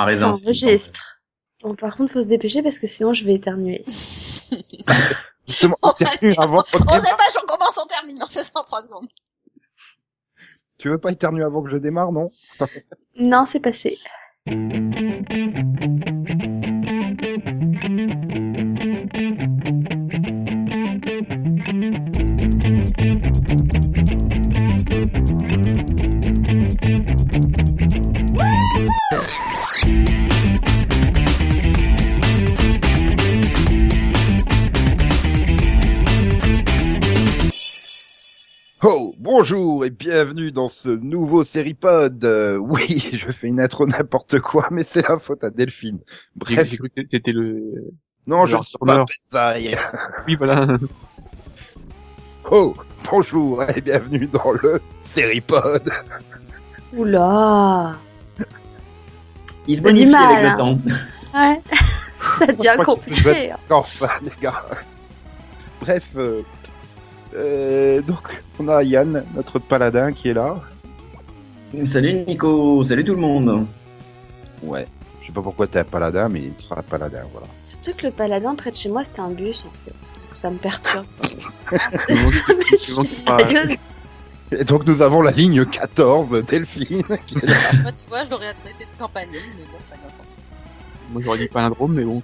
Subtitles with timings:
[0.00, 0.88] Un Ça raisin.
[1.62, 3.82] Bon, par contre, faut se dépêcher parce que sinon je vais éternuer.
[3.86, 7.00] Justement, On éternue avant On démarre.
[7.00, 9.08] sait pas, j'en commence, on termine, on fait ça en trois secondes.
[10.78, 12.30] Tu veux pas éternuer avant que je démarre, non?
[13.16, 13.98] Non, c'est passé.
[38.82, 42.24] Oh, bonjour et bienvenue dans ce nouveau Seripod.
[42.24, 45.98] Euh, oui, je fais une intro n'importe quoi, mais c'est la faute à Delphine.
[46.34, 47.90] Bref, j'ai cru que c'était le...
[48.26, 49.04] non, je suis pas.
[50.26, 50.78] Oui, voilà.
[52.50, 52.74] Oh,
[53.10, 54.80] bonjour et bienvenue dans le
[55.14, 55.90] Seripod.
[56.94, 57.96] Oula.
[59.66, 60.52] Il se bonifie mal, avec hein.
[60.52, 60.78] le temps.
[61.38, 61.60] Ouais.
[62.38, 63.50] Ça devient compliqué.
[63.52, 63.58] hein.
[63.68, 64.64] Enfin, les gars.
[65.82, 66.42] Bref, euh,
[67.34, 70.60] euh, donc on a Yann, notre paladin, qui est là.
[71.84, 73.66] Salut Nico, salut tout le monde.
[74.62, 74.86] Ouais.
[75.20, 77.46] Je sais pas pourquoi t'es un paladin, mais tu seras un paladin, voilà.
[77.62, 79.94] Surtout que le paladin près de chez moi, c'était un bus, en fait.
[80.34, 81.06] Ça me perturbe.
[84.52, 87.72] Et donc nous avons la ligne 14, Delphine, qui est là.
[87.82, 90.30] Moi, tu vois, je l'aurais traité de campanile, mais bon, ça va sans truc.
[91.12, 92.20] Moi, j'aurais dit palindrome, mais bon.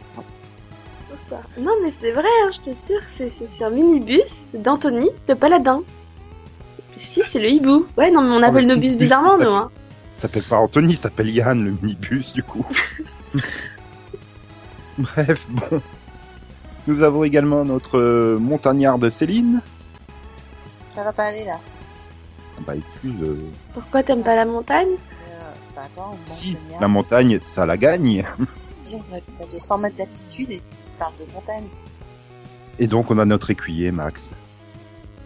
[1.58, 5.82] Non, mais c'est vrai, hein, je te sûr, c'est un minibus d'Anthony, le paladin.
[6.96, 7.86] Si, c'est le hibou.
[7.96, 9.70] Ouais, non, mais on Oh, appelle le nos bus minibus, bizarrement, ça nous, hein.
[10.18, 12.64] Il s'appelle pas Anthony, il s'appelle Yann, le minibus, du coup.
[14.98, 15.82] Bref, bon.
[16.86, 19.60] Nous avons également notre euh, montagnarde Céline.
[20.90, 21.58] Ça va pas aller, là.
[22.58, 24.88] Ah Bah excuse, euh, Pourquoi t'aimes pas la montagne?
[25.34, 26.80] Euh, bah attends, on si, montagnard.
[26.80, 28.24] la montagne, ça la gagne.
[28.86, 31.68] Disons qu'on habite à 200 mètres d'altitude et tu parles de montagne.
[32.78, 34.30] Et donc on a notre écuyer, Max.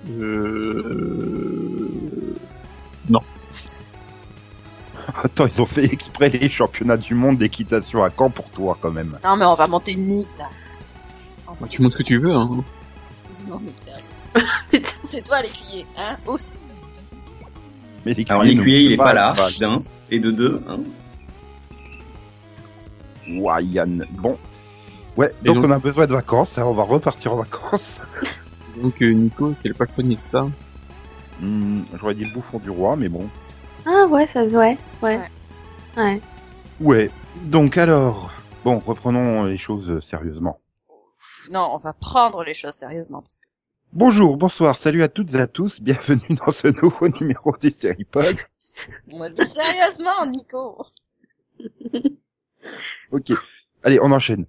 [0.08, 1.20] Euh...
[5.24, 8.90] Attends, ils ont fait exprès les championnats du monde d'équitation à Caen pour toi, quand
[8.90, 9.18] même.
[9.24, 10.46] Non, mais on va monter une ligue, là.
[11.46, 12.48] Bah, tu montes ce que tu veux, hein.
[13.48, 14.86] Non, mais sérieux.
[15.04, 16.56] C'est toi l'écuyer, hein Oust.
[18.04, 20.62] Mais l'écuyer Alors ne l'écuyer il est pas là, bah, d'un et de deux.
[20.68, 20.78] Hein.
[23.38, 24.06] Ouah, Yann.
[24.10, 24.36] Bon.
[25.16, 28.00] Ouais, donc, donc- on a besoin de vacances, hein, on va repartir en vacances.
[28.80, 30.46] Donc, euh, Nico, c'est le patronnier de ça.
[31.40, 33.28] Hmm, J'aurais dit le bouffon du roi, mais bon.
[33.84, 35.20] Ah ouais, ça ouais, ouais.
[35.96, 36.20] Ouais.
[36.80, 37.10] Ouais.
[37.42, 38.30] Donc alors,
[38.64, 40.60] bon, reprenons les choses sérieusement.
[41.50, 43.20] Non, on va prendre les choses sérieusement.
[43.22, 43.44] Parce que...
[43.92, 48.36] Bonjour, bonsoir, salut à toutes et à tous, bienvenue dans ce nouveau numéro du Seripod.
[49.10, 50.80] On m'a dit sérieusement, Nico.
[53.10, 53.32] ok.
[53.82, 54.46] Allez, on enchaîne.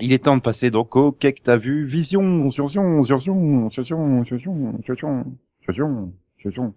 [0.00, 4.24] Il est temps de passer donc au qu'est-ce que t'as vu Vision, sursion, sursion, sursion,
[4.24, 5.24] sursion, sursion,
[5.64, 6.74] sursion, sursion.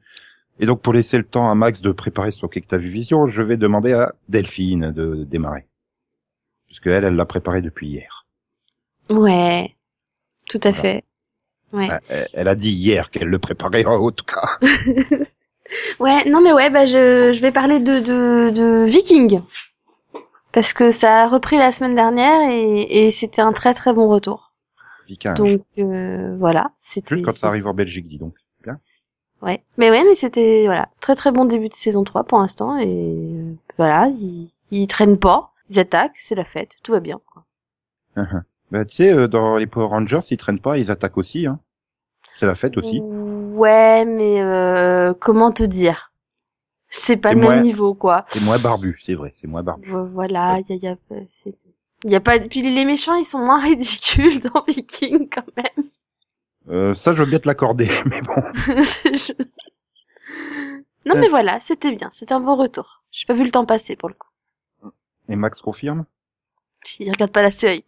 [0.60, 2.90] Et donc pour laisser le temps à Max de préparer son qu'est-ce que t'as vu
[2.90, 5.66] Vision, je vais demander à Delphine de démarrer.
[6.68, 8.26] Puisque elle, elle l'a préparé depuis hier.
[9.10, 9.76] Ouais,
[10.50, 11.04] tout à fait.
[11.74, 11.88] Ouais.
[11.88, 12.00] Bah,
[12.34, 14.60] elle, a dit hier qu'elle le préparait en tout cas.
[16.00, 19.42] ouais, non mais ouais, bah je, je vais parler de, de, de Viking.
[20.56, 24.08] Parce que ça a repris la semaine dernière et, et c'était un très très bon
[24.08, 24.54] retour.
[25.06, 25.34] Viking.
[25.36, 28.34] Donc euh, voilà, c'était Juste quand ça arrive en Belgique, dis donc.
[28.64, 28.80] Bien.
[29.42, 29.62] Ouais.
[29.78, 32.88] Mais ouais, mais c'était voilà, très très bon début de saison 3 pour l'instant et
[32.88, 37.20] euh, voilà, ils, ils traînent pas, ils attaquent, c'est la fête, tout va bien.
[37.32, 37.44] quoi.
[38.72, 41.48] Bah, tu sais, euh, dans les Power Rangers, ils traînent pas, ils attaquent aussi.
[41.48, 41.60] Hein.
[42.38, 43.02] C'est la fête aussi.
[43.02, 46.12] Ouais, mais euh, comment te dire?
[46.98, 48.24] C'est pas le même niveau quoi.
[48.28, 49.90] C'est moins barbu, c'est vrai, c'est moins barbu.
[49.90, 50.98] Vo- Voilà, il y a, y a,
[51.44, 51.56] c'est-
[52.06, 52.40] y a pas.
[52.40, 55.86] Puis les méchants, ils sont moins ridicules dans Viking quand même.
[56.70, 58.36] Euh, ça, je veux bien te l'accorder, mais bon.
[61.06, 63.04] Non mais voilà, c'était bien, c'était un bon retour.
[63.12, 64.90] J'ai pas vu le temps passer pour le coup.
[65.30, 66.06] Et Max confirme?
[67.00, 67.86] Il regarde pas la série.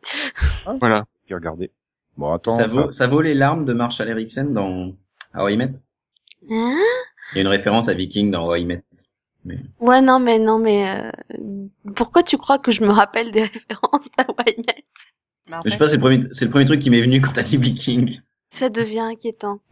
[0.80, 1.06] Voilà.
[1.26, 1.72] Qui regardez.
[2.18, 2.56] Bon, attends.
[2.56, 4.94] ça, vaut, ça vaut les larmes de Marshall Eriksen dans
[5.36, 5.74] How I Met?
[6.50, 6.80] Hein?
[7.32, 8.84] Il y a une référence à Viking dans Met.
[9.80, 11.12] ouais, non mais non mais euh,
[11.96, 14.86] pourquoi tu crois que je me rappelle des références à Waymet
[15.48, 17.22] Mais en Je sais pas, c'est le premier, c'est le premier truc qui m'est venu
[17.22, 18.22] quand t'as dit Viking.
[18.52, 19.60] Ça devient inquiétant.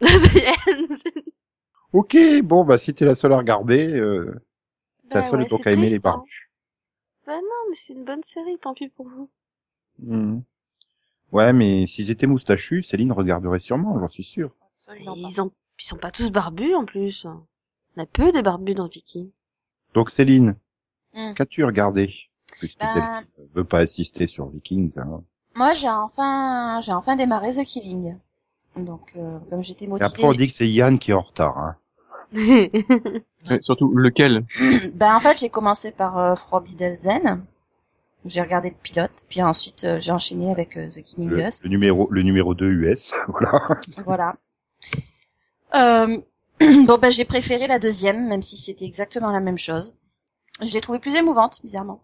[1.92, 4.34] Ok, bon, bah si t'es la seule à regarder, euh,
[5.08, 6.00] t'es la Bah seule ouais, donc à aimer les hein.
[6.02, 6.50] barbus.
[7.26, 9.28] Bah non, mais c'est une bonne série, tant pis pour vous.
[9.98, 10.40] Hmm.
[11.32, 14.50] Ouais, mais s'ils étaient moustachus, Céline regarderait sûrement, j'en suis sûr.
[15.00, 15.50] Ils ont,
[15.80, 17.26] ils sont pas tous barbus en plus.
[17.96, 19.30] On a peu des barbus dans Viking.
[19.94, 20.56] Donc Céline,
[21.14, 21.32] Hmm.
[21.34, 22.12] qu'as-tu regardé
[22.58, 24.98] puisque Ben- elle veut pas assister sur Vikings.
[24.98, 25.22] Hein.
[25.54, 28.16] Moi, j'ai enfin, j'ai enfin démarré The Killing.
[28.76, 31.22] Donc, euh, comme j'étais Et motivée, après, on dit que c'est Yann qui est en
[31.22, 31.56] retard.
[31.58, 31.76] Hein.
[33.48, 34.44] Ouais, surtout lequel
[34.94, 37.44] ben en fait, j'ai commencé par euh, Frobidelzen.
[38.24, 41.62] J'ai regardé le pilote, puis ensuite euh, j'ai enchaîné avec euh, The Killing Le, Us.
[41.62, 43.12] le numéro, le numéro 2 US.
[43.28, 43.68] voilà.
[44.04, 44.36] Voilà.
[45.76, 46.18] Euh,
[46.86, 49.94] bon, ben j'ai préféré la deuxième, même si c'était exactement la même chose.
[50.62, 52.00] Je l'ai trouvée plus émouvante, bizarrement.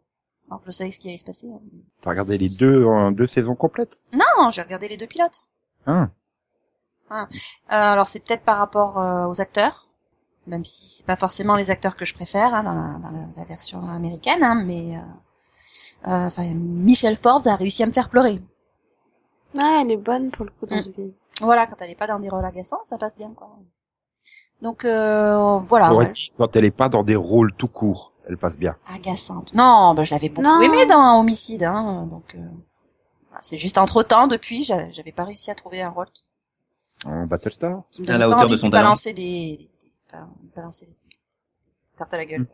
[0.50, 1.48] Alors que je savais ce qui allait se passer.
[1.48, 1.60] hein.
[2.02, 4.00] T'as regardé les deux en deux saisons complètes?
[4.12, 5.48] Non, j'ai regardé les deux pilotes.
[5.86, 6.10] Hein
[7.10, 7.24] Euh,
[7.68, 9.88] alors c'est peut-être par rapport euh, aux acteurs,
[10.46, 13.28] même si c'est pas forcément les acteurs que je préfère hein, dans, la, dans la-
[13.36, 15.00] la version américaine, hein, mais euh,
[16.08, 18.38] euh, enfin Michelle Forbes a réussi à me faire pleurer.
[19.54, 21.12] Ouais, elle est bonne pour le coup dans film.
[21.40, 23.50] Voilà, quand elle est pas dans des rôles agaçants, ça passe bien quoi.
[24.60, 28.36] Donc euh, voilà, ouais, dit quand elle est pas dans des rôles tout courts, elle
[28.38, 28.72] passe bien.
[28.86, 29.54] agaçante.
[29.54, 30.60] Non, bah, je l'avais beaucoup Non.
[30.60, 32.46] aimé dans Homicide, hein, donc euh,
[33.40, 36.22] c'est juste entre temps depuis, j'a- j'avais pas réussi à trouver un rôle qui,
[37.06, 38.82] En Battlestar qui me À la hauteur de son talent.
[38.84, 39.22] balancer des,
[39.56, 40.96] des- des- ba- balancer des
[41.96, 42.46] tartes à la gueule.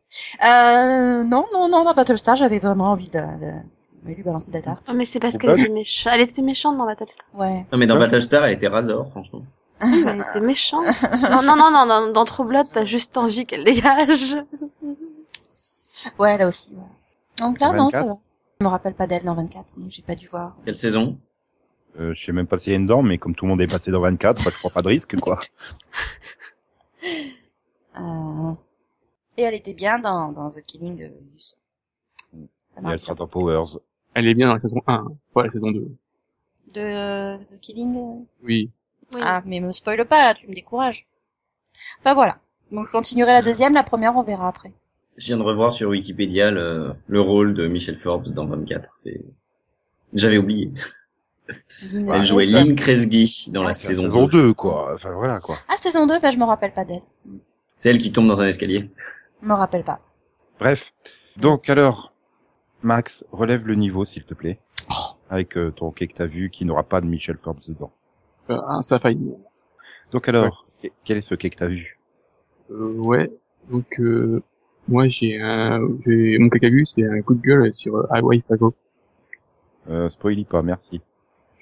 [0.47, 3.53] Euh, non, non, non, dans Battlestar, j'avais vraiment envie de, de,
[4.13, 4.87] de lui balancer des tartes.
[4.91, 6.13] Oh, mais c'est parce qu'elle était méchante.
[6.15, 7.27] Elle était méchante dans Battlestar.
[7.35, 7.67] Ouais.
[7.73, 8.01] Non, mais dans Ouais.
[8.01, 9.43] Battlestar, elle était Razor, franchement.
[9.81, 10.83] Elle était méchante.
[11.23, 14.37] non, non, non, non, dans, dans True Blood, t'as juste envie qu'elle dégage.
[16.19, 16.83] Ouais, là aussi, ouais.
[17.39, 18.07] Donc là, non, ça 24?
[18.09, 18.19] va.
[18.61, 20.57] Je me rappelle pas d'elle dans 24, donc j'ai pas dû voir.
[20.65, 21.17] Quelle saison?
[21.99, 23.61] Euh, Je sais même pas s'il y a une dent, mais comme tout le monde
[23.61, 25.39] est passé dans 24, bah, je prends pas de risque, quoi.
[27.97, 28.53] Euh...
[29.37, 31.57] Et elle était bien dans, dans The Killing de Luce.
[32.37, 32.47] Et
[32.85, 33.79] elle sera dans Powers.
[34.19, 35.81] Elle est bien dans la saison 1, pas la saison 2.
[36.75, 38.71] De euh, The Killing euh, Oui.
[39.15, 39.21] Oui.
[39.23, 41.07] Ah, mais me spoile pas, là, tu me décourages.
[42.01, 42.35] Enfin, voilà.
[42.73, 44.73] Donc je continuerai la deuxième, la première, on verra après.
[45.17, 48.89] Je viens de revoir sur Wikipédia le, le rôle de Michelle Forbes dans 24.
[48.97, 49.21] C'est...
[50.15, 50.73] J'avais oublié.
[51.93, 52.47] Elle jouait.
[52.47, 54.43] Lynn Kresge dans la Ah, saison, saison 2.
[54.49, 54.95] 2, quoi.
[54.95, 55.55] Enfin, voilà, quoi.
[55.69, 57.03] Ah, saison 2, bah je me rappelle pas d'elle.
[57.77, 58.91] C'est elle qui tombe dans un escalier.
[59.43, 60.01] Je me rappelle pas.
[60.59, 60.93] Bref.
[61.37, 62.13] Donc, alors,
[62.83, 64.59] Max, relève le niveau, s'il te plaît.
[65.31, 67.91] Avec euh, ton quai que t'as vu, qui n'aura pas de Michel Forbes dedans.
[68.51, 69.33] Euh, ah, ça a failli.
[70.11, 71.99] Donc alors, que- quel est ce quai que t'as vu?
[72.71, 73.31] Euh, ouais.
[73.71, 74.43] Donc, euh,
[74.89, 78.43] moi, j'ai un, j'ai, mon caca vu, c'est un coup de gueule sur euh, Hawaii
[78.49, 78.73] Five-O.
[79.91, 81.01] euh, Spoily pas, merci.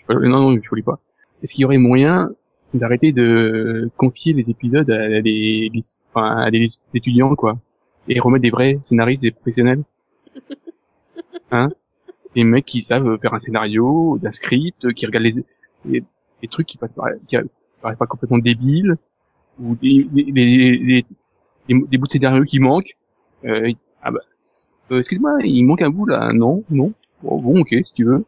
[0.06, 1.00] Pas- Non, non, je voulais pas.
[1.42, 2.30] Est-ce qu'il y aurait moyen
[2.72, 5.70] d'arrêter de confier les épisodes à des,
[6.12, 7.58] enfin, à des étudiants, quoi,
[8.08, 9.82] et remettre des vrais scénaristes, des professionnels,
[11.50, 11.69] hein,
[12.34, 15.44] des mecs qui savent faire un scénario, d'un script, qui regardent les,
[15.84, 16.04] les,
[16.43, 17.37] les trucs qui passent par, qui
[17.81, 18.96] paraissent pas complètement débiles,
[19.58, 21.04] ou des, des, des,
[21.69, 22.96] des, bouts de scénario qui manquent.
[23.44, 23.72] Euh,
[24.02, 24.20] ah bah,
[24.90, 26.93] euh, excuse-moi, il manque un bout là, non, non.
[27.22, 28.25] Bon, bon, ok, si tu veux.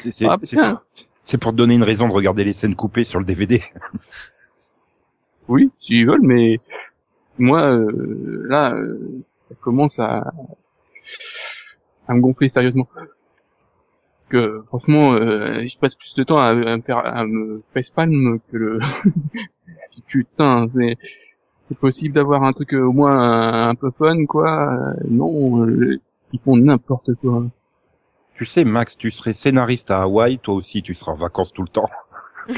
[0.00, 0.82] C'est Ah, pour,
[1.24, 3.62] c'est pour te donner une raison de regarder les scènes coupées sur le DVD.
[5.48, 6.58] Oui, s'ils veulent, mais
[7.38, 10.32] moi, euh, là, euh, ça commence à,
[12.08, 12.88] à me gonfler sérieusement.
[12.94, 17.62] Parce que, franchement, euh, je passe plus de temps à, à me faire, à me
[17.72, 18.78] facepalm que le...
[19.90, 20.96] Puis, Putain, c'est,
[21.62, 24.72] c'est possible d'avoir un truc euh, au moins un, un peu fun, quoi.
[24.72, 26.00] Euh, Non, euh,
[26.32, 27.44] ils font n'importe quoi.
[28.34, 31.62] Tu sais, Max, tu serais scénariste à Hawaï, toi aussi, tu seras en vacances tout
[31.62, 31.88] le temps.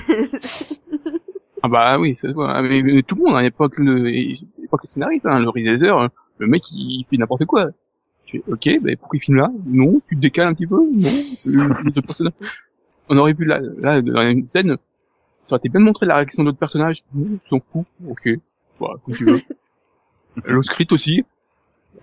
[1.63, 2.53] Ah bah oui, ça se voit.
[2.53, 4.65] Ah, Mais, mais tout le monde, hein, il n'y a pas que le, il y
[4.65, 7.67] a pas que le scénariste, hein, le réalisateur, le mec il fait n'importe quoi.
[8.29, 9.51] Tu fais, ok, bah, pourquoi il filme là?
[9.67, 10.77] Non, tu te décales un petit peu?
[10.77, 12.35] Non, les autres personnages.
[13.09, 14.77] On aurait pu là, là, dans une scène,
[15.45, 17.03] ça aurait été bien de montrer la réaction d'autres personnages.
[17.15, 17.87] Non, tu t'en fous.
[18.07, 18.29] Ok,
[18.79, 19.39] bah, comme tu veux.
[20.45, 21.25] le script aussi.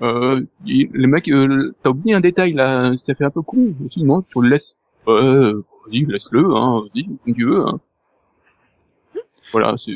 [0.02, 3.74] Euh, il- le mec, euh, t'as oublié un détail là, ça fait un peu con.
[3.86, 4.76] Aussi, non, tu le laisses.
[5.08, 7.80] Euh, vas-y, laisse-le, hein, vas-y, comme tu veux, hein.
[9.52, 9.94] Voilà, c'est.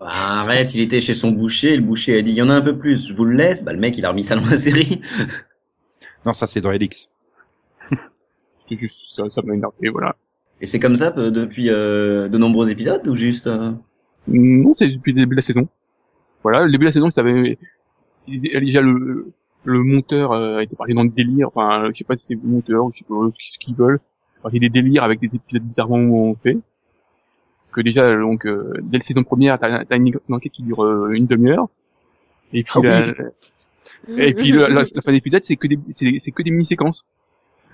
[0.00, 2.54] Ah, arrête, il était chez son boucher, le boucher a dit, il y en a
[2.54, 3.64] un peu plus, je vous le laisse.
[3.64, 5.00] Bah, le mec, il a remis ça dans la série.
[6.26, 7.10] Non, ça c'est dans Helix.
[8.68, 10.16] C'est juste ça, ça m'a énervé, voilà.
[10.60, 13.46] Et c'est comme ça euh, depuis euh, de nombreux épisodes ou juste...
[13.46, 13.72] euh,
[14.28, 15.68] Non, c'est depuis le début de la saison.
[16.42, 17.58] Voilà, le début de la saison, ça avait
[18.26, 19.32] déjà le
[19.64, 21.48] le monteur euh, était parti dans le délire.
[21.48, 24.00] Enfin, je sais pas si c'est le monteur ou je sais pas ce qu'ils veulent.
[24.34, 26.56] C'est parti des délires avec des épisodes bizarrement faits.
[26.56, 26.62] Parce
[27.74, 31.10] que déjà, donc, euh, dès la saison première, t'as t'as une, enquête qui dure euh,
[31.12, 31.68] une demi-heure.
[32.52, 32.88] Et puis, Ah oui.
[32.88, 37.04] la, et puis la, la- la fin d'épisode, c'est que des c'est que des mini-séquences.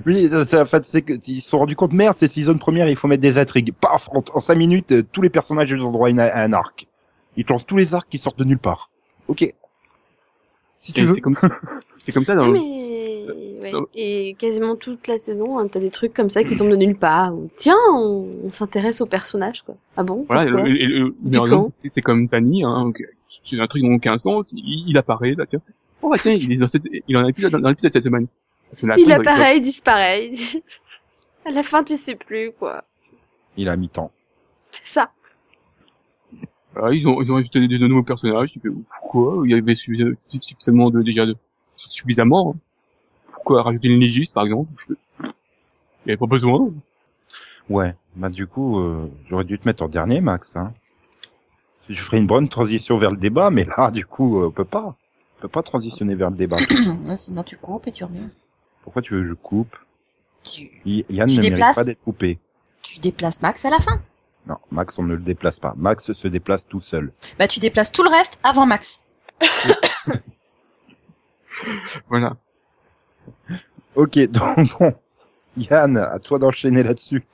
[0.07, 2.89] Oui, c'est en fait, c'est que ils se sont rendus compte, merde, c'est saison première,
[2.89, 3.73] il faut mettre des intrigues.
[3.79, 6.87] Paf, en, en cinq minutes, euh, tous les personnages ils ont droit à, un arc.
[7.37, 8.91] Ils te lancent tous les arcs qui sortent de nulle part.
[9.29, 9.55] Ok.
[10.79, 11.15] Si tu Et veux.
[11.15, 11.49] C'est comme ça.
[11.99, 12.80] C'est comme ça dans, Mais
[13.63, 13.73] ouais.
[13.95, 16.97] Et quasiment toute la saison, hein, t'as des trucs comme ça qui tombent de nulle
[16.97, 17.35] part.
[17.35, 19.77] Ou, Tiens, on, on s'intéresse au personnage, quoi.
[19.97, 20.25] Ah bon?
[20.29, 20.51] Voilà,
[21.91, 22.93] c'est- comme Tani, hein,
[23.45, 25.61] c'est un truc dans aucun sens, il, il apparaît, là, tiens.
[26.03, 28.05] Oh, bah, tiens, il est dans cette, il en a plus dans, dans l'épisode cette
[28.05, 28.27] semaine.
[28.71, 30.31] Parce que là, Il apparaît, il disparaît.
[31.45, 32.85] à la fin, tu sais plus, quoi.
[33.57, 34.11] Il a mi-temps.
[34.71, 35.11] C'est ça.
[36.75, 38.69] Voilà, ils ont, ils ont ajouté des, de nouveaux personnages, tu fais,
[39.01, 39.43] pourquoi?
[39.45, 41.35] Il y avait suffisamment suffisamment de, déjà de,
[41.77, 42.55] suffisamment.
[42.57, 42.61] hein.
[43.41, 44.71] Pourquoi rajouter une légiste, par exemple?
[45.21, 45.27] Il
[46.07, 46.71] y avait pas besoin.
[47.71, 50.57] Ouais, bah du coup, euh, j'aurais dû te mettre en dernier, Max.
[50.57, 50.73] Hein.
[51.89, 54.65] Je ferais une bonne transition vers le débat, mais là, du coup, euh, on peut
[54.65, 54.95] pas.
[55.39, 56.57] On peut pas transitionner vers le débat.
[57.07, 58.21] Ouais, Sinon tu coupes et tu remets.
[58.83, 59.75] Pourquoi tu veux que je coupe?
[60.45, 62.39] Tu, Y- Yann Tu ne mérite déplaces pas d'être coupé.
[62.83, 64.01] tu déplaces Max à la fin.
[64.47, 65.75] Non, Max, on ne le déplace pas.
[65.77, 67.13] Max se déplace tout seul.
[67.39, 69.03] Bah tu déplaces tout le reste avant Max.
[72.09, 72.37] Voilà.
[73.97, 74.93] Ok, donc bon.
[75.57, 77.25] Yann, à toi d'enchaîner là-dessus.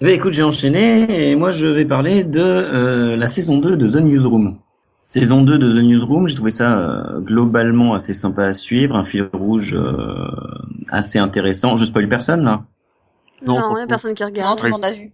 [0.00, 3.76] Eh ben, écoute, j'ai enchaîné et moi je vais parler de euh, la saison 2
[3.76, 4.58] de The Newsroom.
[5.02, 9.04] Saison 2 de The Newsroom, j'ai trouvé ça euh, globalement assez sympa à suivre, un
[9.04, 10.26] fil rouge euh,
[10.90, 11.76] assez intéressant.
[11.76, 12.64] Je spoil personne là.
[13.46, 14.58] Non, il y a personne qui Non, regarde.
[14.58, 15.12] tout le monde a vu.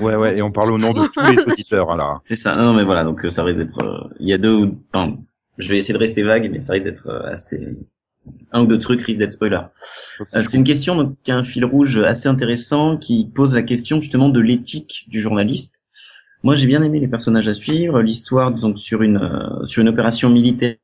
[0.00, 2.20] Ouais, ouais, et on parle au nom de tous les auditeurs, alors.
[2.24, 2.52] C'est ça.
[2.52, 3.82] Non mais voilà, donc ça risque d'être.
[3.82, 4.54] euh, Il y a deux.
[4.54, 5.14] ou- Enfin,
[5.58, 7.76] je vais essayer de rester vague, mais ça risque d'être euh, assez.
[8.52, 9.60] Un ou deux trucs risquent d'être spoiler.
[10.20, 13.62] Euh, C'est une question donc qui a un fil rouge assez intéressant qui pose la
[13.62, 15.82] question justement de l'éthique du journaliste.
[16.42, 19.88] Moi, j'ai bien aimé les personnages à suivre, l'histoire donc sur une euh, sur une
[19.88, 20.76] opération militaire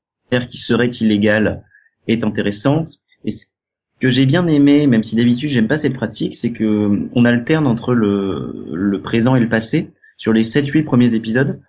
[0.48, 1.62] qui serait illégale
[2.08, 2.98] est intéressante.
[3.24, 3.46] Et ce
[4.00, 7.24] que j'ai bien aimé, même si d'habitude j'aime pas cette pratique, c'est que euh, on
[7.24, 11.60] alterne entre le le présent et le passé sur les 7-8 premiers épisodes.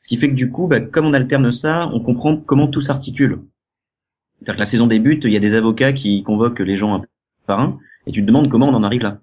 [0.00, 2.80] Ce qui fait que du coup, bah, comme on alterne ça, on comprend comment tout
[2.80, 3.40] s'articule.
[4.38, 7.02] C'est-à-dire que la saison débute, il y a des avocats qui convoquent les gens un
[7.46, 9.18] par un, et tu te demandes comment on en arrive là.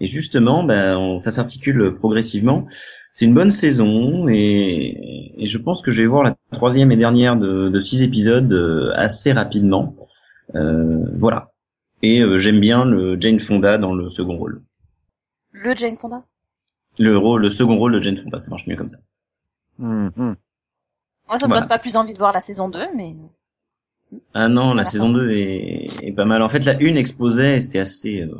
[0.00, 2.66] Et justement, ben, on- ça s'articule progressivement.
[3.12, 6.96] C'est une bonne saison, et, et je pense que je vais voir la troisième et
[6.96, 9.94] dernière de, de six épisodes euh, assez rapidement.
[10.54, 11.52] Euh, voilà.
[12.02, 14.62] Et euh, j'aime bien le Jane Fonda dans le second rôle.
[15.52, 16.24] Le Jane Fonda?
[16.98, 18.98] Le rôle, le second rôle de Jane Fonda, ça marche mieux comme ça.
[19.80, 20.36] Hum, hum.
[21.28, 21.60] Moi, ça me Voilà.
[21.62, 23.14] donne pas plus envie de voir la saison 2, mais
[24.34, 26.42] Ah non, la saison 2 est, est pas mal.
[26.42, 28.34] En fait, la une exposait, et c'était assez, euh,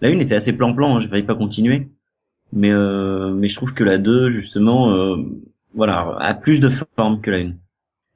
[0.00, 1.88] la une était assez plan-plan, hein, j'ai failli pas continuer.
[2.52, 5.16] Mais, euh, mais je trouve que la 2, justement, euh,
[5.74, 7.58] voilà, a plus de forme que la une.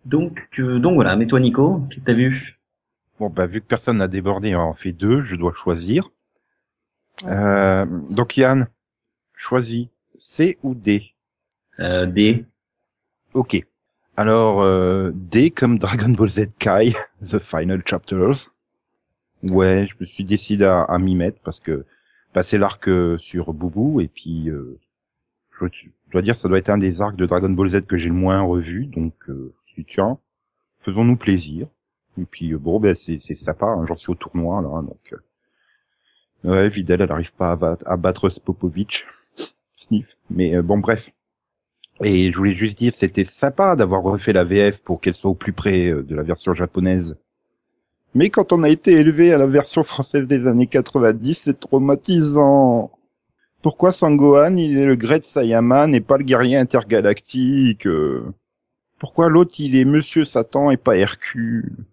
[0.04, 2.58] Donc, euh, donc voilà, mais toi Nico, qu'est-ce que t'as vu?
[3.18, 6.10] Bon, bah, vu que personne n'a débordé, on en fait deux, je dois choisir.
[7.24, 8.66] Euh, donc Yann,
[9.36, 9.86] choisis
[10.18, 11.14] C ou D?
[11.78, 12.44] Euh, D.
[13.34, 13.64] Ok.
[14.16, 18.50] Alors, euh, D comme Dragon Ball Z Kai, The Final Chapters.
[19.50, 21.84] Ouais, je me suis décidé à, à m'y mettre parce que
[22.34, 24.78] bah, c'est l'arc euh, sur Boubou et puis euh,
[25.60, 25.66] je,
[26.12, 28.14] dois dire ça doit être un des arcs de Dragon Ball Z que j'ai le
[28.16, 29.54] moins revu, donc euh,
[29.88, 30.18] tiens,
[30.80, 31.68] faisons-nous plaisir.
[32.20, 35.14] Et puis euh, bon, ben c'est c'est sympa, hein, j'en au tournoi là, donc
[36.44, 39.04] euh, ouais, Vidal elle arrive pas à, bat- à battre Spopovic,
[39.76, 41.10] sniff, mais bon bref.
[42.02, 45.34] Et je voulais juste dire, c'était sympa d'avoir refait la VF pour qu'elle soit au
[45.34, 47.16] plus près euh, de la version japonaise.
[48.14, 52.90] Mais quand on a été élevé à la version française des années 90, c'est traumatisant.
[53.62, 58.24] Pourquoi Sangohan, il est le Great Saiyaman et pas le guerrier intergalactique euh?
[58.98, 61.84] Pourquoi l'autre, il est Monsieur Satan et pas Hercule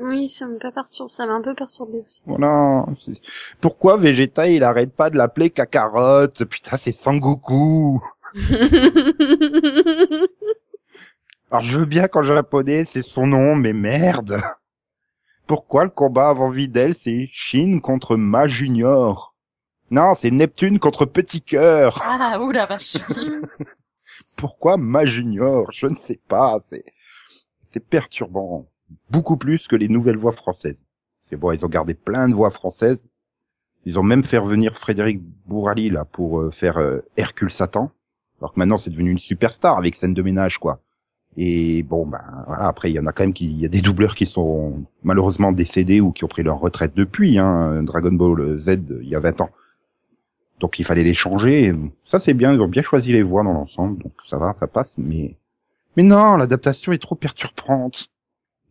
[0.00, 2.20] Oui, ça m'a pas perturbé, ça m'a un peu perturbé aussi.
[2.26, 2.86] Voilà.
[3.60, 6.28] Pourquoi Vegeta, il arrête pas de l'appeler Kakarot?
[6.28, 8.00] Putain, c'est Sangoku
[11.50, 14.40] Alors je veux bien qu'en japonais c'est son nom, mais merde
[15.46, 19.34] Pourquoi le combat avant Videl c'est Shin contre Ma Junior?
[19.90, 22.98] Non, c'est Neptune contre Petit Cœur ah ouh la vache.
[24.38, 25.70] Pourquoi Ma Junior?
[25.72, 26.84] Je ne sais pas, c'est
[27.70, 28.66] c'est perturbant.
[29.10, 30.84] Beaucoup plus que les nouvelles voix françaises.
[31.24, 33.06] C'est bon, ils ont gardé plein de voix françaises.
[33.84, 37.92] Ils ont même fait revenir Frédéric Bourali là pour euh, faire euh, Hercule Satan.
[38.40, 40.80] Alors que maintenant c'est devenu une superstar avec scène de ménage quoi.
[41.36, 43.68] Et bon ben voilà, après il y en a quand même qui il y a
[43.68, 48.12] des doubleurs qui sont malheureusement décédés ou qui ont pris leur retraite depuis hein, Dragon
[48.12, 49.50] Ball Z il y a 20 ans.
[50.58, 51.72] Donc il fallait les changer.
[52.04, 54.66] Ça c'est bien, ils ont bien choisi les voix dans l'ensemble, donc ça va, ça
[54.66, 54.96] passe.
[54.98, 55.36] Mais
[55.96, 58.10] mais non, l'adaptation est trop perturbante.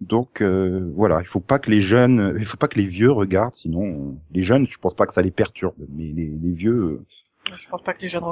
[0.02, 3.12] Donc euh, voilà, il faut pas que les jeunes, il faut pas que les vieux
[3.12, 6.74] regardent, sinon les jeunes, je pense pas que ça les perturbe, mais les, les vieux,
[6.74, 7.06] euh,
[7.56, 8.24] Je pense pas que les jeunes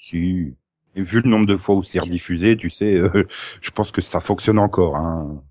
[0.00, 0.54] si.
[0.94, 3.26] Et vu le nombre de fois où c'est rediffusé, tu sais, euh,
[3.60, 4.96] je pense que ça fonctionne encore.
[4.96, 5.42] Hein.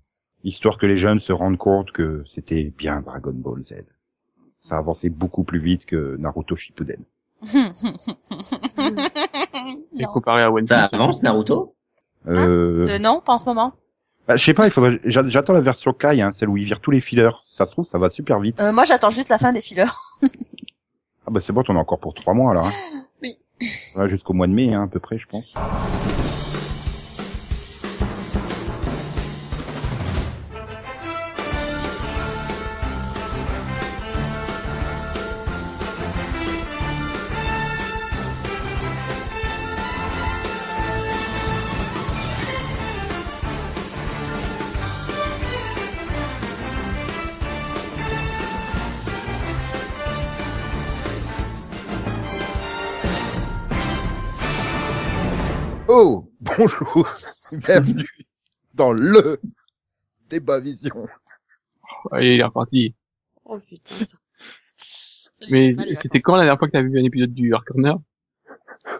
[0.44, 3.84] histoire que les jeunes se rendent compte que c'était bien Dragon Ball Z.
[4.60, 7.04] Ça avançait beaucoup plus vite que Naruto Shippuden.
[9.98, 10.94] Et comparé à One Ça Piece.
[10.94, 11.74] avance Naruto?
[12.26, 13.72] Euh, Euh, non, pas en ce moment.
[14.26, 16.64] bah, je sais pas, il faudrait, j'a- j'attends la version Kai, hein, celle où ils
[16.64, 17.30] virent tous les fillers.
[17.46, 18.60] Ça se trouve, ça va super vite.
[18.60, 19.84] Euh, moi, j'attends juste la fin des fillers.
[21.28, 22.62] Ah bah c'est bon, on a encore pour trois mois là.
[22.64, 22.70] Hein.
[23.22, 23.34] Oui.
[24.08, 25.60] Jusqu'au mois de mai, hein, à peu près, je pense.
[56.58, 57.08] Bonjour,
[57.66, 58.08] bienvenue
[58.74, 59.40] dans le
[60.28, 61.06] débat vision.
[62.10, 62.94] Allez, il est reparti.
[63.44, 64.16] Oh putain, ça.
[65.50, 67.96] Mais c'était quand la dernière fois que t'as vu un épisode du Hard Corner?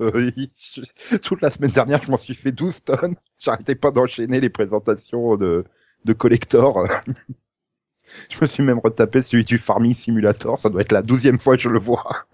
[0.00, 3.16] Euh, oui, je- toute la semaine dernière, je m'en suis fait 12 tonnes.
[3.38, 5.64] J'arrêtais pas d'enchaîner les présentations de,
[6.04, 6.86] de collector.
[8.30, 10.58] je me suis même retapé celui du Farming Simulator.
[10.58, 12.26] Ça doit être la douzième fois que je le vois.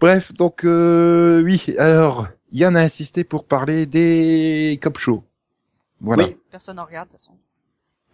[0.00, 1.64] Bref, donc euh, oui.
[1.78, 5.24] Alors, Yann a insisté pour parler des cop shows.
[6.00, 6.24] Voilà.
[6.24, 6.36] Oui.
[6.50, 7.34] Personne en regarde, de toute façon.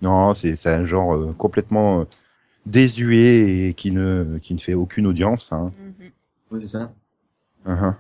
[0.03, 2.05] Non, c'est c'est un genre euh, complètement euh,
[2.67, 5.53] désuet et qui ne qui ne fait aucune audience.
[5.53, 5.73] Hein.
[5.79, 6.11] Mhm.
[6.53, 6.93] Oui, c'est ça.
[7.67, 7.95] Uh-huh.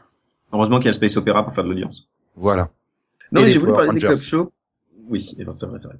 [0.52, 2.08] Heureusement qu'il y a le Space Opera pour faire de l'audience.
[2.36, 2.70] Voilà.
[3.32, 4.20] Non, Et mais les j'ai voulu Power parler des Rangers.
[4.20, 4.52] Cop Shows.
[5.08, 5.96] Oui, eh ben, c'est vrai, c'est vrai.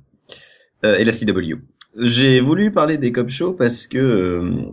[0.84, 1.60] Euh, et la CW.
[1.96, 4.72] J'ai voulu parler des Cop Shows parce que euh,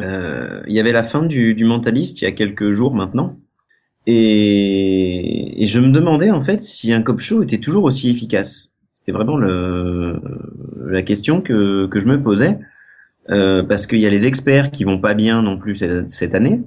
[0.00, 3.38] euh, il y avait la fin du, du Mentaliste il y a quelques jours maintenant.
[4.06, 8.70] Et, et je me demandais en fait si un Cop Show était toujours aussi efficace.
[8.94, 10.20] C'était vraiment le,
[10.86, 12.58] la question que, que je me posais.
[13.30, 16.34] Euh, parce qu'il y a les experts qui vont pas bien non plus cette, cette
[16.34, 16.60] année,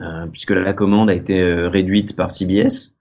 [0.00, 2.96] euh, puisque la commande a été euh, réduite par CBS.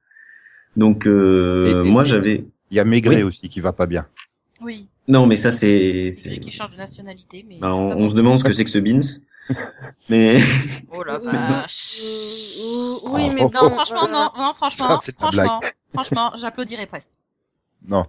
[0.77, 3.23] Donc euh, Et- et- moi j'avais Il y a Maigret Oui.
[3.23, 4.05] aussi qui va pas bien.
[4.61, 7.57] Oui, non mais ça c'est qui change de nationalité, mais...
[7.59, 9.01] Bah, on, se demande ce que c'est que ce Beans.
[10.09, 10.39] Mais
[10.91, 11.25] Oh la Oui.
[11.25, 11.97] vache.
[13.13, 15.59] Oui, mais Non, oh, franchement, non, non, franchement, Ça, c'est ta franchement,
[15.93, 17.11] franchement, j'applaudirais presque.
[17.87, 18.05] Non,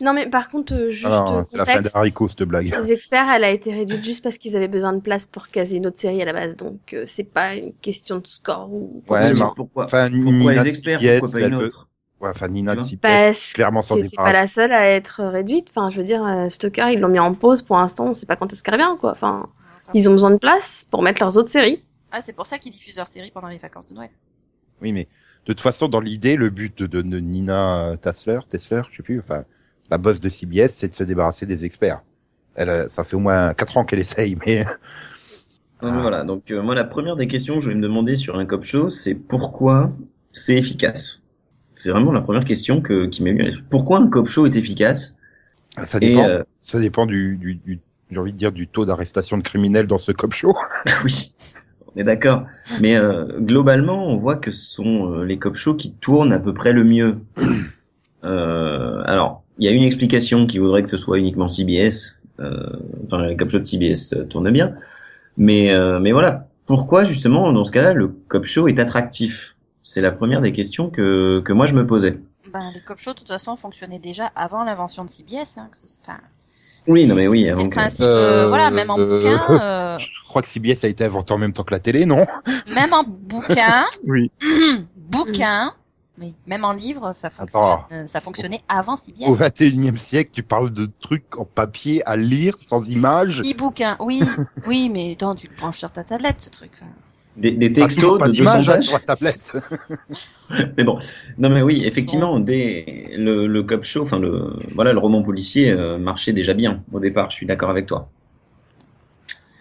[0.00, 1.94] Non, mais par contre, euh, juste ah non, euh, c'est la fin contexte.
[1.94, 2.74] d'Haricot cette blague.
[2.76, 5.76] Les experts, elle a été réduite juste parce qu'ils avaient besoin de place pour caser
[5.76, 9.02] une autre série à la base, donc euh, c'est pas une question de score ou.
[9.08, 11.88] Ouais, mais pourquoi Enfin, pourquoi Nina les experts pourquoi pas elle une peut- autre
[12.20, 14.88] Ouais, enfin Nina Tu vois CPS, Parce clairement s'en que c'est pas la seule à
[14.88, 15.66] être réduite.
[15.70, 18.26] Enfin, je veux dire, euh, Stalker, ils l'ont mis en pause pour l'instant, on sait
[18.26, 19.10] pas quand est-ce qu'elle revient, quoi.
[19.10, 19.48] Enfin,
[19.94, 21.84] ils ont besoin de place pour mettre leurs autres séries.
[22.12, 24.10] Ah, c'est pour ça qu'ils diffusent leur série pendant les vacances de Noël.
[24.80, 28.82] Oui, mais de toute façon, dans l'idée, le but de, de, de Nina Tassler, Tessler,
[28.90, 29.44] je sais plus, enfin,
[29.90, 32.02] la boss de CBS, c'est de se débarrasser des experts.
[32.54, 34.64] Elle, euh, ça fait au moins quatre ans qu'elle essaye, mais
[35.80, 38.46] Voilà, donc euh, moi la première des questions que je vais me demander sur un
[38.46, 39.92] cop show, c'est pourquoi
[40.32, 41.24] c'est efficace?
[41.74, 43.64] C'est vraiment la première question que, qui m'est venue à l'esprit.
[43.68, 45.16] Pourquoi un cop show est efficace?
[45.84, 46.24] Ça Et dépend.
[46.24, 47.80] euh, Ça dépend du, du, du
[48.12, 50.54] j'ai envie de dire, du taux d'arrestation de criminels dans ce cop show.
[51.04, 51.32] oui,
[51.94, 52.44] on est d'accord.
[52.80, 56.38] Mais euh, globalement, on voit que ce sont euh, les cop shows qui tournent à
[56.38, 57.18] peu près le mieux.
[58.24, 62.20] Euh, alors, il y a une explication qui voudrait que ce soit uniquement CBS.
[62.40, 62.70] Euh,
[63.06, 64.74] enfin, les cop shows de CBS euh, tournent bien.
[65.36, 69.56] Mais, euh, mais voilà, pourquoi justement dans ce cas-là le cop show est attractif?
[69.82, 72.12] C'est la première des questions que, que moi je me posais.
[72.52, 75.58] Ben, les cop shows, de toute façon, fonctionnaient déjà avant l'invention de CBS.
[75.58, 76.18] Hein, que ce- enfin,
[76.86, 78.98] Oui, non mais oui, c'est- C'est avant le que- principe, euh, Euh, voilà, même en
[78.98, 81.80] euh, bouquin, euh, Je crois que CBS a été inventé en même temps que la
[81.80, 82.26] télé, non?
[82.74, 84.30] Même en bouquin, Oui.
[84.96, 85.72] bouquin,
[86.18, 87.86] mais même en livre, ça fonctionne, Attends.
[87.92, 89.28] euh, ça fonctionnait avant CBS.
[89.28, 93.40] Au 21e siècle, tu parles de trucs en papier à lire, sans images.
[93.40, 94.22] E-bouquin, oui,
[94.66, 96.70] oui, mais attends, tu le branches sur ta tablette, ce truc.
[96.80, 96.90] enfin.
[97.36, 98.84] Des, des textos pas de 200 d'image hein, pages.
[98.84, 99.52] sur la tablette.
[100.76, 100.98] Mais bon,
[101.38, 105.70] non mais oui, effectivement, dès le, le cop show, enfin le voilà, le roman policier
[105.70, 107.30] euh, marchait déjà bien au départ.
[107.30, 108.10] Je suis d'accord avec toi.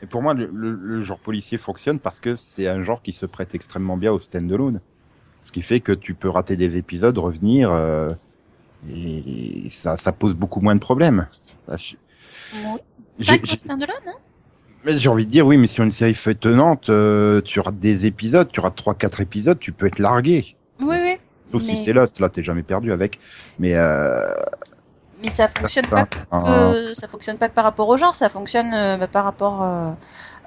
[0.04, 3.14] Et pour moi, le, le- le genre policier fonctionne parce que c'est un genre qui
[3.14, 4.80] se prête extrêmement bien au stand-alone.
[5.44, 8.08] Ce qui fait que tu peux rater des épisodes, revenir, euh,
[8.90, 11.26] et ça, ça pose beaucoup moins de problèmes.
[11.68, 11.96] Ah, je-
[12.54, 12.80] Oui.
[13.20, 14.18] j'ai- Pas j'ai- standalone, hein?
[14.86, 18.50] J'ai envie de dire, oui, mais sur une série feuilletonnante, euh, tu rates des épisodes,
[18.52, 20.56] tu trois, quatre épisodes, tu peux être largué.
[20.80, 21.18] Oui, oui.
[21.52, 23.20] Sauf Mais- si c'est Lost, là, t'es jamais perdu avec.
[23.60, 24.34] Mais euh,
[25.22, 28.74] mais ça fonctionne pas que ça fonctionne pas que par rapport au genre, ça fonctionne
[28.74, 29.92] euh, bah, par rapport euh,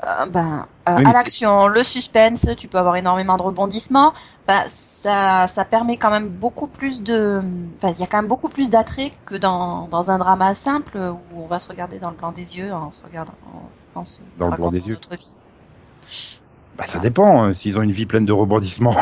[0.03, 2.47] euh, ben, euh, Oui, mais à l'action, le suspense.
[2.57, 4.13] Tu peux avoir énormément de rebondissements.
[4.49, 7.41] Bah, ça, ça permet quand même beaucoup plus de.
[7.77, 10.99] Enfin, il y a quand même beaucoup plus d'attrait que dans dans un drama simple
[10.99, 14.21] où on va se regarder dans le blanc des yeux, on se regarde, on pense
[14.39, 14.95] Dans le blanc des yeux.
[14.95, 16.41] Notre vie.
[16.77, 18.97] Bah, ça dépend, euh, s'ils ont une vie pleine de rebondissements.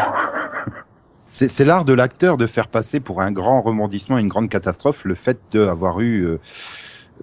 [1.26, 5.14] c'est l'art de l'acteur de faire passer pour un grand rebondissement, une grande catastrophe, le
[5.14, 6.40] fait d'avoir eu euh,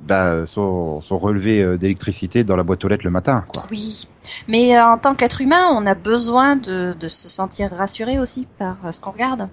[0.01, 3.45] bah, son, son relevé euh, d'électricité dans la boîte aux lettres le matin.
[3.47, 3.63] Quoi.
[3.69, 4.07] Oui,
[4.47, 8.47] mais euh, en tant qu'être humain, on a besoin de, de se sentir rassuré aussi
[8.57, 9.47] par euh, ce qu'on regarde.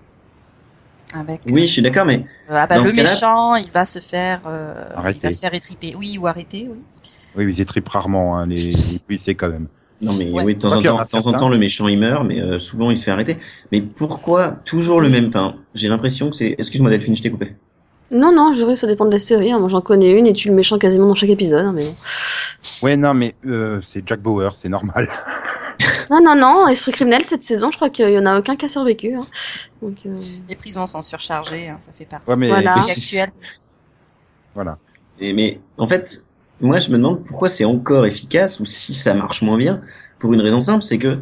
[1.14, 4.00] Avec, euh, Oui, je suis d'accord, mais euh, ah bah, le méchant, il va se
[4.00, 6.79] faire, euh, il va se faire étriper, oui, ou arrêter, oui.
[7.37, 9.68] Oui, ils étripent rarement hein, les, les policiers quand même.
[10.01, 10.44] non, mais Ouais.
[10.44, 10.81] oui, de temps en
[11.33, 13.38] temps, en le méchant il meurt, mais euh, souvent il se fait arrêter.
[13.72, 15.57] Mais pourquoi toujours le même pain?
[15.75, 16.55] J'ai l'impression que c'est.
[16.59, 17.55] Excuse-moi Delphine, je t'ai coupé.
[18.11, 19.51] Non, non, je dirais que ça dépend de la série.
[19.51, 19.59] hein.
[19.59, 21.64] Moi, j'en connais une et tu le méchant quasiment dans chaque épisode.
[21.66, 21.83] hein, mais.
[22.85, 25.09] Ouais, non, mais euh, c'est Jack Bauer, c'est normal.
[26.09, 26.68] Non, non, non.
[26.68, 29.14] Esprit criminel cette saison, je crois qu'il y en a aucun qui a survécu.
[29.14, 29.18] hein.
[29.83, 30.14] Donc, euh,
[30.49, 32.77] Les prisons sont surchargées, hein, ça fait partie Ouais, mais Voilà.
[32.87, 33.29] c'est-
[34.55, 34.79] voilà.
[35.18, 36.25] Et, mais en fait,
[36.60, 39.80] moi je me demande pourquoi c'est encore efficace ou si ça marche moins bien.
[40.18, 41.18] Pour une raison simple, c'est que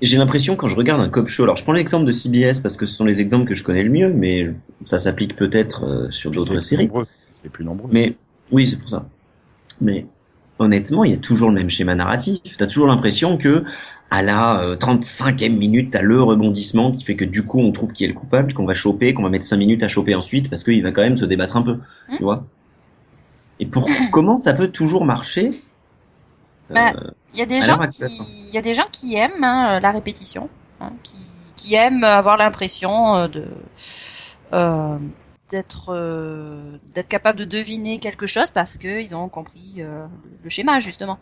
[0.00, 2.76] j'ai l'impression quand je regarde un cop show, alors je prends l'exemple de CBS parce
[2.76, 4.50] que ce sont les exemples que je connais le mieux, mais
[4.84, 6.86] ça s'applique peut-être euh, sur d'autres C'est plus séries.
[6.86, 7.06] nombreux,
[7.42, 7.90] C'est plus nombreux.
[7.92, 8.14] Mais
[8.52, 9.06] oui, c'est pour ça.
[9.80, 10.06] Mais
[10.60, 12.40] honnêtement, il y a toujours le même schéma narratif.
[12.56, 13.64] T'as toujours l'impression que
[14.10, 17.92] à la euh, 35e minute, t'as le rebondissement qui fait que du coup, on trouve
[17.92, 20.48] qui est le coupable, qu'on va choper, qu'on va mettre 5 minutes à choper ensuite
[20.48, 21.72] parce qu'il va quand même se débattre un peu,
[22.08, 22.16] Hmm.
[22.16, 22.46] tu vois?
[23.60, 25.50] Et pour comment ça peut toujours marcher
[26.70, 28.74] Bah, Euh, Il y a des À gens l'heure actuelle, qui, il y a des
[28.74, 30.48] gens qui aiment hein, la répétition,
[30.80, 31.14] hein, qui,
[31.56, 33.46] qui aiment avoir l'impression euh, de
[34.52, 34.98] euh,
[35.50, 40.06] d'être euh, d'être capable de deviner quelque chose parce que ils ont compris euh,
[40.42, 41.18] le, schéma justement.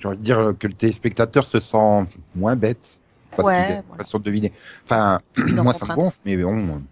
[0.00, 2.98] J'ai envie de dire que le téléspectateur se sent moins bête
[3.36, 3.82] parce Ouais, qu'il a voilà.
[3.90, 4.52] l'impression de deviner.
[4.84, 6.82] Enfin, moi ça me gonfle, mais bon,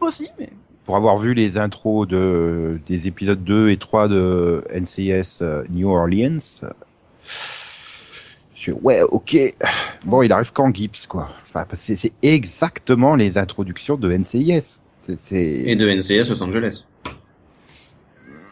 [0.00, 0.50] Aussi, mais
[0.92, 5.88] pour avoir vu les intros de des épisodes 2 et 3 de NCIS euh, New
[5.88, 6.42] Orleans,
[8.54, 9.38] je suis ouais, ok.
[10.04, 11.30] Bon, il arrive quand Gibbs quoi.
[11.48, 14.82] Enfin, c'est c'est exactement les introductions de NCIS.
[15.30, 16.84] Et de NCS Los Angeles.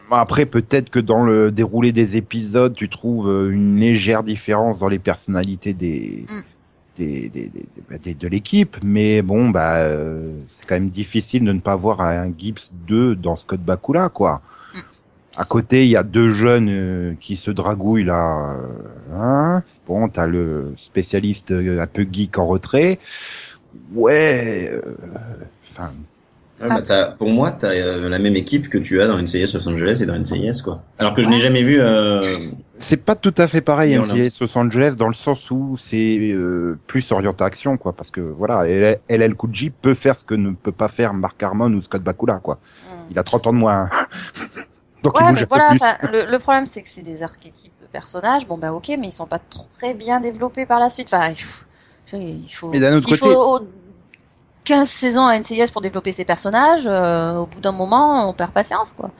[0.09, 4.89] Après, peut-être que dans le déroulé des épisodes, tu trouves euh, une légère différence dans
[4.89, 6.41] les personnalités des, Mm.
[7.05, 11.51] Des, des, des- bah, de l'équipe, mais bon, bah, euh, c'est quand même difficile de
[11.51, 14.41] ne pas voir un Gibbs 2 dans Scott Bakula, quoi.
[14.73, 14.79] Mm.
[15.37, 18.55] À côté, il y a deux jeunes euh, qui se dragouillent là.
[19.13, 19.63] hein.
[19.87, 22.99] Bon, t'as le spécialiste euh, un peu geek en retrait.
[23.93, 24.69] Ouais.
[24.71, 24.81] euh,
[25.71, 25.93] Enfin,
[26.61, 29.67] Ouais, bah, pour moi, t'as euh, la même équipe que tu as dans NCIS Los
[29.67, 30.83] Angeles et dans NCIS, quoi.
[30.99, 31.81] Alors que je n'ai jamais vu.
[31.81, 32.21] Euh...
[32.79, 36.17] C'est pas tout à fait pareil Et NCIS Los Angeles dans le sens où c'est
[36.19, 40.33] euh, plus orienté action quoi parce que voilà LL Cool J peut faire ce que
[40.33, 42.55] ne peut pas faire Mark Harmon ou Scott Bakula quoi.
[42.89, 43.11] hmm.
[43.11, 43.89] Il a 30 ans de moins.
[45.03, 45.69] Donc ouais, mais voilà.
[45.69, 45.79] plus.
[45.81, 48.47] enfin, Le, le problème, c'est que c'est des archétypes de personnages.
[48.47, 51.11] Bon, bah ok, mais ils sont pas très bien développés par la suite.
[51.11, 51.65] Enfin, il faut,
[52.13, 53.59] il faut, Mais d'un autre s'il côté- faut
[54.65, 58.51] 15 saisons à NCIS pour développer ces personnages, euh, au bout d'un moment, on perd
[58.51, 59.11] patience, quoi.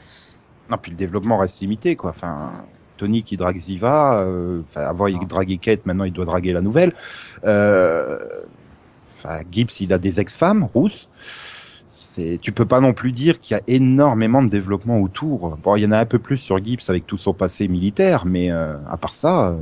[0.70, 2.12] Non puis le développement reste limité quoi.
[2.12, 2.52] Enfin
[2.98, 5.26] Tony qui drague Ziva, euh, enfin avant il Ah.
[5.26, 6.94] draguait Kate, maintenant il doit draguer la nouvelle.
[7.44, 8.20] Euh,
[9.18, 11.10] Enfin Gibbs il a des ex-femmes rousses.
[11.92, 15.58] C'est, tu peux pas non plus dire qu'il y a énormément de développement autour.
[15.58, 18.26] Bon, il y en a un peu plus sur Gibbs avec tout son passé militaire,
[18.26, 19.58] mais euh, à part ça, euh,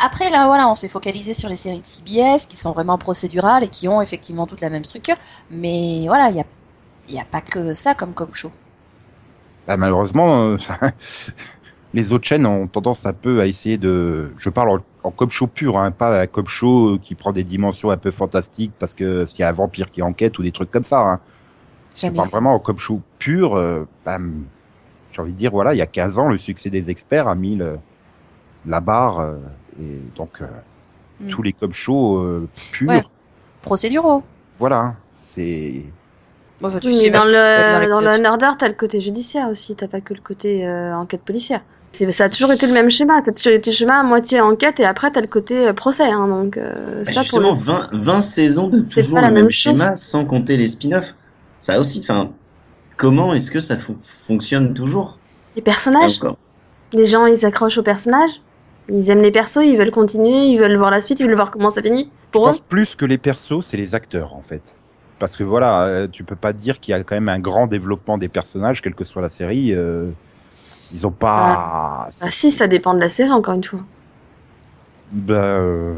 [0.00, 3.64] Après, là, voilà, on s'est focalisé sur les séries de CBS qui sont vraiment procédurales
[3.64, 5.16] et qui ont effectivement toute la même structure.
[5.50, 6.44] Mais voilà, il y a,
[7.08, 8.52] y a pas que ça comme comme show.
[9.66, 10.56] bah, malheureusement, euh,
[11.92, 14.34] les autres chaînes ont tendance un peu à essayer de.
[14.38, 17.44] Je parle en, en cop show pur, hein, pas un cop show qui prend des
[17.44, 20.52] dimensions un peu fantastiques parce que s'il y a un vampire qui enquête ou des
[20.52, 21.00] trucs comme ça.
[21.00, 21.20] Hein.
[22.04, 23.56] Je parle vraiment en cop show pur.
[23.56, 24.18] euh, bah,
[25.12, 27.34] j'ai envie de dire, voilà, il y a 15 ans, le succès des experts a
[27.34, 27.78] mis le-
[28.66, 29.36] la barre euh,
[29.80, 30.46] et donc euh,
[31.18, 31.28] Mm.
[31.30, 32.90] tous les cop shows euh, purs.
[32.90, 33.02] Ouais.
[33.62, 34.22] Procéduraux.
[34.58, 34.94] Voilà,
[35.34, 35.82] c'est.
[36.60, 37.30] Moi, enfin, tu Oui, sais mais dans le,
[37.88, 41.62] dans le t'as le côté judiciaire aussi, t'as pas que le côté euh, enquête policière.
[41.92, 44.02] C'est- Ça a toujours été le même schéma, ça a toujours été le schéma à
[44.02, 46.04] moitié enquête et après t'as le côté procès.
[46.04, 47.46] Hein, donc euh, Bah, ça pour le...
[47.46, 49.52] justement, 20, 20 saisons de toujours le même chose.
[49.54, 51.14] schéma, sans compter les spin-offs.
[51.60, 52.30] Ça aussi, enfin,
[52.98, 55.16] comment est-ce que ça fon- fonctionne toujours?
[55.56, 56.20] Les personnages,
[56.92, 58.42] les gens ils s'accrochent aux personnages,
[58.88, 61.50] ils aiment les persos, ils veulent continuer, ils veulent voir la suite, ils veulent voir
[61.50, 62.12] comment ça finit.
[62.34, 64.62] Je Pour eux, pense plus que les persos, c'est les acteurs en fait.
[65.18, 67.66] parce que voilà, euh, tu peux pas dire qu'il y a quand même un grand
[67.66, 69.72] développement des personnages, quelle que soit la série.
[69.74, 70.10] euh,
[70.92, 72.08] ils ont pas.
[72.20, 73.80] Ah si, ça dépend de la série, encore une fois.
[75.10, 75.94] Bah, euh,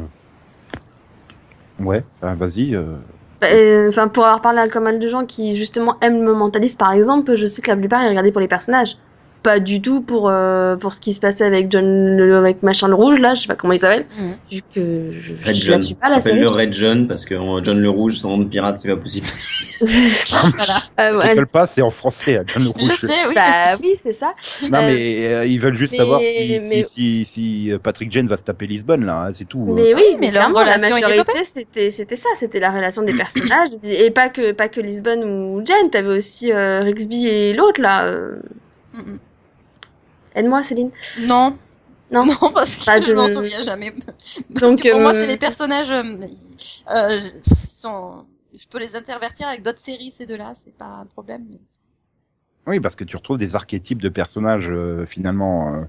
[1.81, 2.75] ouais, vas-y.
[2.75, 2.97] euh.
[3.41, 6.35] Bah, euh, Enfin, pour avoir parlé à pas mal de gens qui justement aiment le
[6.35, 8.97] mentaliste, par exemple, je sais que la plupart ils regardaient pour les personnages,
[9.43, 12.89] pas du tout pour euh, pour ce qui se passait avec John, le, avec machin
[12.89, 14.35] le rouge là, je sais pas comment il s'appelle, Mhm.
[14.51, 15.81] vu que je, Red je la John.
[15.81, 16.39] suis pas la série.
[16.43, 18.97] Appelle-le Red John parce que euh, John le Rouge, son nom de pirate, c'est pas
[18.97, 19.27] possible.
[19.81, 20.79] Voilà.
[20.99, 22.95] Euh, ouais, T'écoles pas, c'est en français, John Je Rouge.
[22.95, 23.35] sais, oui.
[23.35, 24.35] bah oui, c'est ça.
[24.63, 27.79] Non Euh, mais euh, ils veulent juste mais- savoir si, mais- si, si, si, euh,
[27.79, 29.65] Patrick Jane va se taper Lisbonne là, hein, c'est tout.
[29.75, 33.13] Mais oui, mais leur la relation est majorité, c'était, c'était ça, c'était la relation des
[33.15, 37.81] personnages, et pas que, pas que Lisbonne ou Jen, t'avais aussi euh, Rixby et l'autre,
[37.81, 38.05] là.
[38.07, 38.37] euh,
[38.95, 39.19] Mhm.
[40.35, 40.91] Aide-moi, Céline.
[41.21, 41.57] Non.
[42.11, 42.23] Non.
[42.55, 43.93] parce que Bah, je m'en je- souviens jamais.
[43.93, 44.41] Parce
[44.73, 48.25] Donc, que pour moi, euh, c'est les personnages, euh, ils- euh, sont,
[48.59, 51.45] je peux les intervertir avec d'autres séries, ces deux-là, c'est pas un problème.
[51.51, 51.59] mais-
[52.67, 55.81] Oui, parce que tu retrouves des archétypes de personnages euh, finalement euh,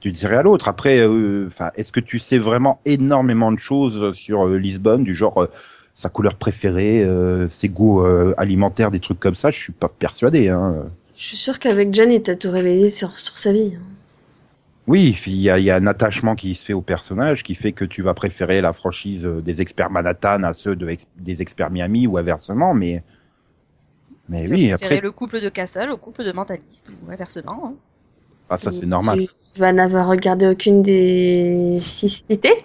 [0.00, 0.68] tu dirais à l'autre.
[0.68, 5.12] Après, euh, enfin, est-ce que tu sais vraiment énormément de choses sur euh, Lisbonne, du
[5.14, 5.50] genre euh,
[5.94, 9.50] sa couleur préférée, euh, ses goûts euh, alimentaires, des trucs comme ça?
[9.50, 10.48] Je suis pas persuadé.
[10.48, 10.86] Hein.
[11.18, 13.76] Je suis sûre qu'avec Jen, il t'a tout révélé sur, sur sa vie.
[14.86, 17.54] Oui, il y a, il y a un attachement qui se fait au personnage qui
[17.54, 21.42] fait que tu vas préférer la franchise des experts Manhattan à ceux de ex- des
[21.42, 23.02] experts Miami ou inversement, mais
[24.28, 27.60] mais Je oui, après, le couple de Castle au couple de Mentaliste, ou inversement.
[27.66, 27.74] hein.
[28.50, 29.18] ah, ça c'est normal.
[29.54, 32.62] Tu vas n'avoir regardé aucune des six cités.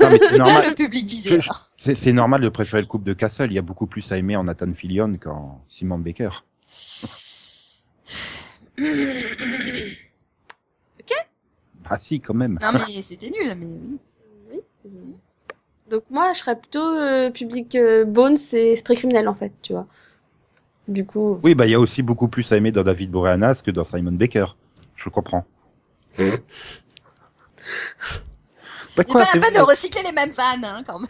[0.00, 0.68] Non, mais c'est normal.
[0.68, 1.38] le public visé,
[1.78, 3.50] c'est normal de préférer le couple de Castle.
[3.50, 6.30] Il y a beaucoup plus à aimer en Nathan Fillion qu'en Simon Baker.
[11.88, 12.58] Ah si, quand même.
[12.62, 13.98] Non, mais c'était nul, mais oui.
[14.84, 15.14] Oui.
[15.88, 19.72] Donc moi, je serais plutôt euh, public euh, Bones et Esprit criminel, en fait, tu
[19.72, 19.86] vois.
[20.86, 23.62] Du coup, Oui, bah il y a aussi beaucoup plus à aimer dans David Boreanaz
[23.62, 24.46] que dans Simon Baker.
[24.96, 25.44] Je comprends.
[26.18, 26.24] Bah,
[28.86, 31.08] C'est pas la peine de recycler les mêmes vannes, hein, quand même.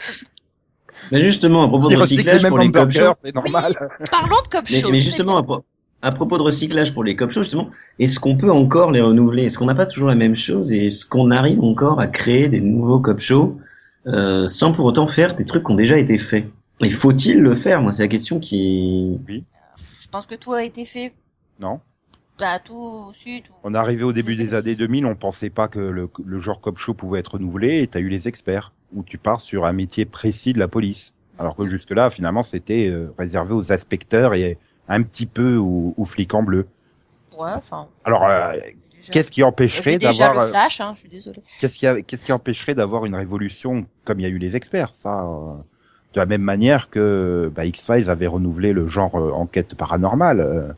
[1.13, 3.91] Mais justement, à propos de recyclage pour les cop shows, c'est normal.
[4.11, 4.91] Parlons de Cop mais, Show.
[4.91, 5.47] mais justement, à, bien.
[5.57, 5.65] pro-
[6.03, 9.45] à propos de recyclage pour les cop shows, justement, est-ce qu'on peut encore les renouveler?
[9.45, 10.73] Est-ce qu'on n'a pas toujours la même chose?
[10.73, 13.59] Et est-ce qu'on arrive encore à créer des nouveaux cop shows
[14.07, 16.47] euh, sans pour autant faire des trucs qui ont déjà été faits?
[16.81, 17.83] Et faut-il le faire?
[17.83, 19.19] Moi, c'est la question qui...
[19.77, 21.13] Je pense que tout a été fait.
[21.61, 21.81] Non.
[22.39, 23.53] Bah, tout, si, tout.
[23.65, 26.61] On est arrivé au début des années 2000, on pensait pas que le, le genre
[26.63, 29.73] cop show pouvait être renouvelé et t'as eu les experts où tu pars sur un
[29.73, 31.13] métier précis de la police.
[31.39, 35.95] Alors que jusque là, finalement, c'était euh, réservé aux inspecteurs et un petit peu aux,
[35.97, 36.67] aux flics en bleu.
[37.39, 37.87] Ouais, enfin.
[38.05, 41.41] Alors, euh, déjà- qu'est-ce qui empêcherait d'avoir euh, hein, je suis désolée.
[41.61, 44.93] Qu'est-ce qui, qu'est-ce qui empêcherait d'avoir une révolution comme il y a eu les experts
[44.95, 45.55] Ça, euh,
[46.13, 50.41] de la même manière que bah, X-Files avait renouvelé le genre euh, enquête paranormale.
[50.41, 50.73] euh.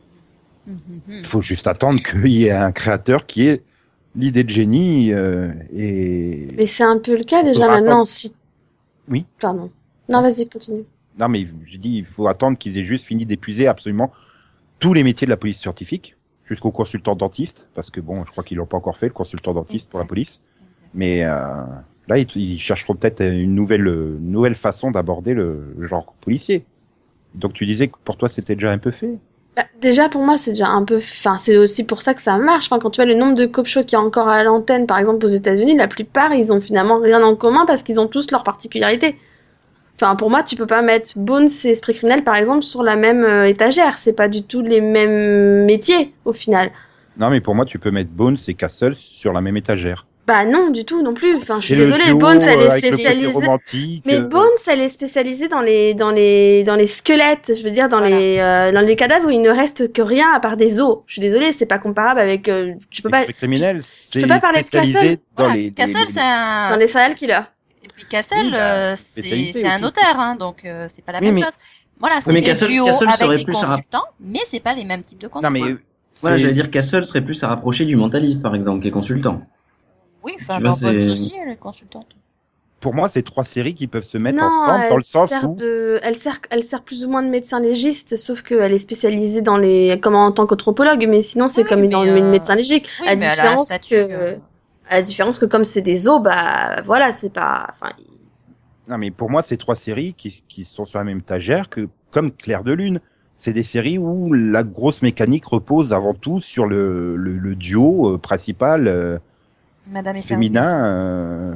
[1.09, 3.63] Il faut juste attendre qu'il y ait un créateur qui ait
[4.15, 8.05] l'idée de génie euh, et mais c'est un peu le cas déjà maintenant.
[8.05, 8.33] Si...
[9.09, 9.25] Oui.
[9.39, 9.71] Pardon.
[10.09, 10.83] Non, vas-y, continue.
[11.17, 14.11] non mais je dis il faut attendre qu'ils aient juste fini d'épuiser absolument
[14.79, 18.43] tous les métiers de la police scientifique jusqu'au consultant dentiste parce que bon je crois
[18.43, 20.41] qu'ils l'ont pas encore fait le consultant dentiste pour la police
[20.93, 21.63] mais euh,
[22.07, 23.83] là ils, ils chercheront peut-être une nouvelle
[24.19, 26.65] nouvelle façon d'aborder le, le genre policier
[27.33, 29.17] donc tu disais que pour toi c'était déjà un peu fait
[29.55, 30.97] Bah, déjà, pour moi, c'est déjà un peu.
[30.97, 32.65] Enfin, c'est aussi pour ça que ça marche.
[32.65, 34.87] Enfin, quand tu vois le nombre de cop shows qu'il y a encore à l'antenne,
[34.87, 38.07] par exemple aux États-Unis, la plupart, ils ont finalement rien en commun parce qu'ils ont
[38.07, 39.15] tous leurs particularités.
[39.95, 42.95] Enfin, pour moi, tu peux pas mettre Bones et Esprit criminel, par exemple, sur la
[42.95, 43.99] même euh, étagère.
[43.99, 46.71] C'est pas du tout les mêmes métiers, au final.
[47.17, 50.45] non mais pour moi tu peux mettre Bones et Castle sur la même étagère Bah
[50.45, 51.35] non, du tout, non plus.
[51.35, 53.33] Enfin, je suis désolée, duo, Bones, elle euh, est côté spécialisée.
[54.05, 57.71] Mais euh, Bones, elle est spécialisée dans les dans les dans les squelettes, je veux
[57.71, 58.17] dire dans Voilà.
[58.17, 60.99] les euh, dans les cadavres où il ne reste que rien à part des os.
[61.07, 64.39] Je suis désolée, c'est pas comparable avec euh, tu peux pas criminel c'est peux pas
[64.39, 65.17] parler de Castle.
[65.35, 66.69] dans Voilà, les, Castle, c'est un.
[66.71, 67.41] dans les serial killers.
[67.83, 71.19] Et puis Castle, Oui, bah, euh, c'est un auteur, hein, donc euh, c'est pas la
[71.19, 71.53] Oui, même mais- chose.
[71.99, 74.85] Voilà, c'est mais des Castle- duos Castle avec serait des consultants, mais c'est pas les
[74.85, 75.51] mêmes types de non consultants.
[75.67, 75.75] mais
[76.21, 78.91] Voilà, c'est- j'allais dire Castle serait plus à rapprocher du mentaliste, par exemple, qui est
[78.91, 79.41] consultant.
[80.23, 82.15] Oui, enfin, Bones c'est- aussi, elle est consultante.
[82.79, 85.29] pour moi, c'est trois séries qui peuvent se mettre non, ensemble elle dans le sens
[85.29, 88.73] sert où de elle sert elle sert plus ou moins de médecin légiste, sauf qu'elle
[88.73, 92.31] est spécialisée dans les comme en tant qu'anthropologue, mais sinon c'est Oui, comme dans euh,
[92.31, 92.87] médecin légique.
[92.99, 93.95] Oui, à mais elle a un différence statut.
[93.95, 94.35] que euh,
[94.89, 97.93] à la différence que comme c'est des os, bah voilà, c'est pas enfin
[98.87, 101.87] non, mais pour moi, c'est trois séries qui, qui sont sur la même étagère que
[102.11, 102.99] comme Claire de Lune.
[103.37, 108.13] C'est des séries où la grosse mécanique repose avant tout sur le, le, le duo
[108.13, 109.19] euh, principal euh,
[109.87, 110.83] Madame et féminin.
[110.85, 111.53] euh,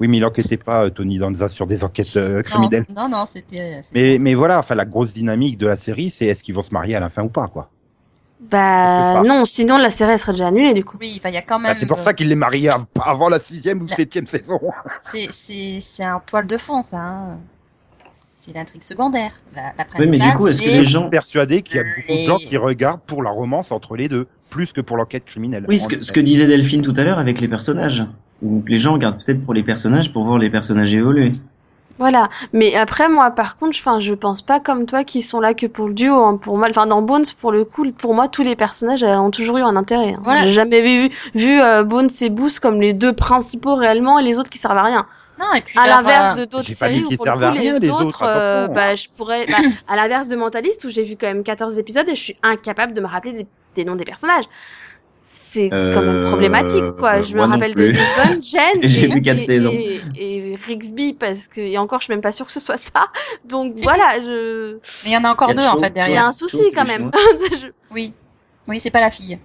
[0.00, 2.84] Oui, mais il enquêtait pas euh, Tony Danza sur des enquêtes euh, Non, criminelles.
[2.94, 3.80] non, non, c'était.
[3.82, 6.62] c'était- Mais, mais voilà, enfin la grosse dynamique de la série, c'est est-ce qu'ils vont
[6.62, 7.70] se marier à la fin ou pas, quoi.
[8.38, 10.98] Bah non, sinon la série elle serait déjà annulée du coup.
[11.00, 11.76] Oui, enfin, il y a quand Bah, même.
[11.78, 14.60] c'est pour euh, ça qu'il les marié av- avant la sixième ou La- septième saison.
[15.02, 16.98] C'est, c'est, c'est un toile de fond, ça.
[16.98, 17.38] Hein.
[18.46, 19.32] C'est l'intrigue secondaire.
[19.56, 21.10] La, la Oui, mais principale, du coup, est-ce que les gens...
[21.10, 24.06] Persuadé qu'il y a beaucoup de Les- gens qui regardent pour la romance entre les
[24.08, 25.64] deux, plus que pour l'enquête criminelle.
[25.66, 28.04] Oui, ce que, ce que disait Delphine tout à l'heure avec les personnages.
[28.42, 31.32] Où les gens regardent peut-être pour les personnages pour voir les personnages évoluer.
[31.98, 32.28] Voilà.
[32.52, 35.66] Mais après moi par contre, enfin je pense pas comme toi qu'ils sont là que
[35.66, 36.14] pour le duo.
[36.24, 36.36] hein.
[36.36, 39.30] Pour moi, enfin dans Bones pour le coup, pour moi tous les personnages euh, ont
[39.30, 40.14] toujours eu un intérêt.
[40.14, 40.20] hein.
[40.22, 40.42] Voilà.
[40.46, 44.38] J'ai jamais vu vu euh, Bones et Boost comme les deux principaux réellement et les
[44.38, 45.06] autres qui servent à rien.
[45.38, 47.58] Non, et puis À l'inverse euh, de d'autres séries où pour le servent à coup
[47.58, 49.56] rien, les les autres, autres, euh, bah je pourrais, bah,
[49.88, 52.94] à l'inverse de Mentalist où j'ai vu quand même 14 épisodes et je suis incapable
[52.94, 54.44] de me rappeler des, des noms des personnages.
[55.28, 57.22] C'est quand même Euh, problématique quoi.
[57.22, 57.86] Je me rappelle de.
[57.86, 59.72] Lisbonne, Jen J'ai et, vu quatre et- saisons.
[59.72, 62.76] et, et Rixby parce que et encore je suis même pas sûre que ce soit
[62.76, 63.06] ça.
[63.44, 65.94] Donc Si, voilà, je Mais il y en a encore deux, en fait, il y
[65.94, 66.24] derrière.
[66.24, 67.10] a un souci quand même.
[67.90, 68.12] Oui.
[68.68, 69.38] Oui, c'est pas la fille.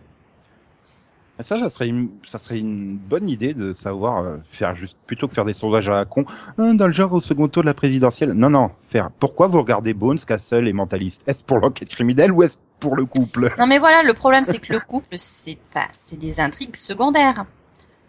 [1.39, 5.27] Ça, ça serait une, ça serait une bonne idée de savoir euh, faire juste plutôt
[5.27, 6.25] que faire des sondages à la con
[6.59, 8.33] hein, dans le genre au second tour de la présidentielle.
[8.33, 9.09] Non, non, faire.
[9.19, 11.23] Pourquoi vous regardez Bones, Castle et Mentalist?
[11.27, 14.59] Est-ce pour l'enquête criminelle ou est-ce pour le couple Non, mais voilà, le problème, c'est
[14.59, 15.57] que le couple, c'est,
[16.17, 17.45] des intrigues secondaires.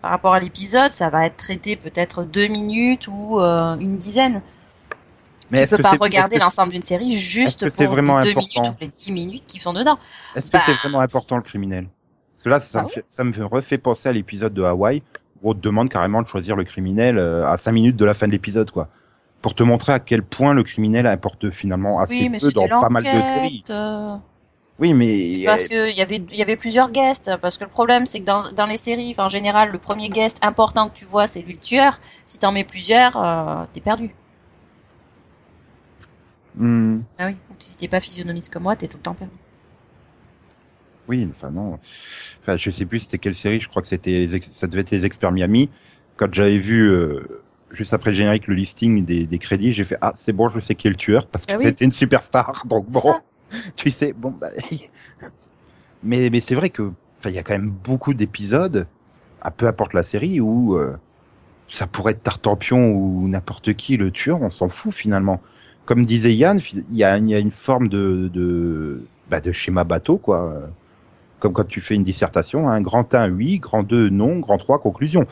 [0.01, 4.43] Par rapport à l'épisode, ça va être traité peut-être deux minutes ou euh, une dizaine.
[5.53, 8.57] Mais tu peux pas regarder l'ensemble d'une série juste pour c'est les vraiment deux minutes
[8.59, 9.99] ou les dix minutes qui sont dedans.
[10.35, 10.63] Est-ce que Bah.
[10.67, 11.87] c'est vraiment important le criminel?
[12.37, 15.03] Parce que là, ça, Ah me fait, ça me refait penser à l'épisode de Hawaï
[15.43, 18.15] où on te demande carrément de choisir le criminel euh, à 5 minutes de la
[18.15, 18.89] fin de l'épisode, quoi.
[19.43, 22.69] Pour te montrer à quel point le criminel importe finalement assez oui, mais peu dans
[22.81, 23.65] pas mal de séries.
[23.71, 24.17] euh,
[24.83, 27.71] Oui, mais Parce que il y avait il y avait plusieurs guests parce que le
[27.71, 31.05] problème c'est que dans dans les séries en général le premier guest important que tu
[31.05, 34.13] vois c'est lui le tueur si t'en mets plusieurs euh, t'es perdu
[36.57, 39.37] hmm, ah oui ou si t'es pas physionomiste comme moi t'es tout le temps perdu
[41.09, 41.79] oui, enfin non.
[42.41, 43.61] Enfin, je sais plus c'était quelle série.
[43.61, 45.69] Je crois que c'était ça devait être les experts Miami.
[46.17, 47.42] Quand j'avais vu euh,
[47.73, 50.61] juste après le générique le listing des, des crédits, j'ai fait ah c'est bon, je
[50.61, 51.65] sais qui est le tueur parce que Ah oui.
[51.65, 52.65] c'était une superstar.
[52.67, 53.01] Donc bon.
[53.01, 53.21] ça.
[53.77, 54.49] tu sais, bon, bah,
[56.03, 56.83] mais mais c'est vrai que,
[57.21, 58.87] enfin, il y a quand même beaucoup d'épisodes,
[59.41, 60.97] à peu importe la série, où euh,
[61.69, 65.41] ça pourrait être Tartampion ou n'importe qui le tueur, on s'en fout finalement.
[65.85, 69.85] Comme disait Yann, il y a, y a une forme de de, bah, de schéma
[69.85, 70.55] bateau, quoi.
[71.41, 74.79] Comme quand tu fais une dissertation, hein, grand 1, oui, grand 2, non, grand 3,
[74.79, 75.27] conclusion.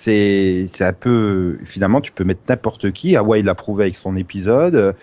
[0.00, 4.16] C'est c'est un peu finalement tu peux mettre n'importe qui Hawaii l'a prouvé avec son
[4.16, 4.94] épisode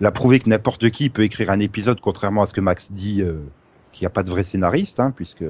[0.00, 3.22] l'a prouvé que n'importe qui peut écrire un épisode contrairement à ce que Max dit
[3.22, 3.34] euh,
[3.92, 5.44] qu'il n'y a pas de vrai scénariste hein, puisque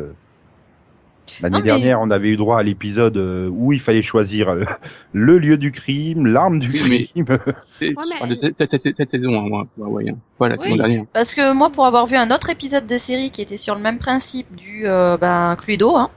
[1.41, 4.65] l'année mais- dernière on avait eu droit à l'épisode euh, où il fallait choisir euh,
[5.13, 7.25] le lieu du crime l'arme du Oui, crime
[7.81, 7.95] Ouais,
[8.29, 9.67] mais- cette, cette, cette, cette saison, hein, moi.
[9.79, 10.17] Ouais, hein.
[10.41, 10.77] Oui.
[10.77, 11.05] dernière.
[11.13, 13.81] parce que moi pour avoir vu un autre épisode de série qui était sur le
[13.81, 16.11] même principe du euh, ben Cluedo hein,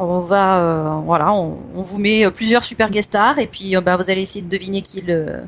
[0.00, 3.76] on va euh, voilà on, on vous met euh, plusieurs super guest stars et puis
[3.76, 5.40] euh, ben, vous allez essayer de deviner qui est le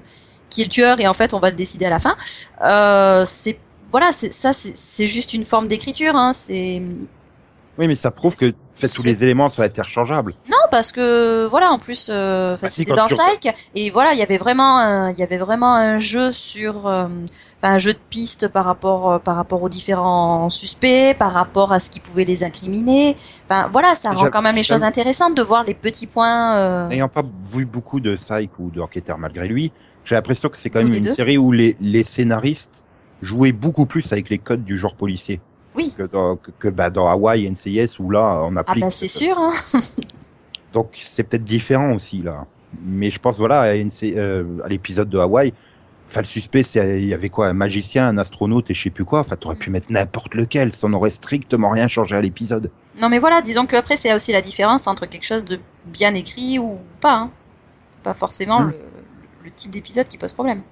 [0.48, 2.16] qui est le tueur et en fait on va le décider à la fin.
[2.64, 3.58] Euh, c'est
[3.92, 6.82] voilà c'est ça c'est juste une forme d'écriture hein c'est
[7.78, 10.32] oui mais ça prouve que fait, tous les éléments sont interchangeables.
[10.50, 14.14] Non, parce que voilà, en plus, euh, Ah, si, c'était dans tu- Psych et voilà,
[14.14, 17.06] il y avait vraiment, un, il y avait vraiment un jeu sur, euh,
[17.62, 21.79] un jeu de pistes par rapport, euh, par rapport aux différents suspects, par rapport à
[21.79, 23.16] ce qui pouvait les incriminer.
[23.49, 26.57] Enfin, voilà, ça rend quand même les choses intéressantes de voir les petits points.
[26.57, 29.73] euh, N'ayant pas vu beaucoup de Psych ou de Enquêteur malgré lui,
[30.05, 31.14] j'ai l'impression que c'est quand même une deux.
[31.14, 32.85] série où les, les scénaristes
[33.20, 35.40] jouaient beaucoup plus avec les codes du genre policier.
[35.77, 35.92] Oui.
[35.96, 38.83] Que dans, que, que, bah, dans Hawaii, NCIS, où là, on Ah applique.
[38.85, 39.38] bah c'est sûr.
[39.38, 39.51] Hein.
[40.73, 42.46] Donc c'est peut-être différent aussi, là.
[42.85, 45.53] Mais je pense, voilà, à, NC euh, à l'épisode de Hawaii,
[46.11, 48.90] enfin, le suspect, c'est, il y avait quoi, un magicien, un astronaute et je sais
[48.90, 49.20] plus quoi.
[49.20, 52.70] Enfin, t'aurais pu mettre n'importe lequel, ça n'aurait strictement rien changé à l'épisode.
[53.01, 56.14] Non mais voilà, disons que après c'est aussi la différence entre quelque chose de bien
[56.14, 57.16] écrit ou pas.
[57.16, 57.31] Hein.
[58.03, 58.75] Pas forcément le,
[59.44, 60.62] le type d'épisode qui pose problème.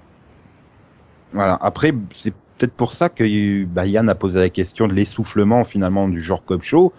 [1.33, 1.59] Voilà.
[1.61, 6.09] Après, c'est peut-être pour ça que bah, Yann a posé la question de l'essoufflement finalement
[6.09, 6.92] du genre cop show.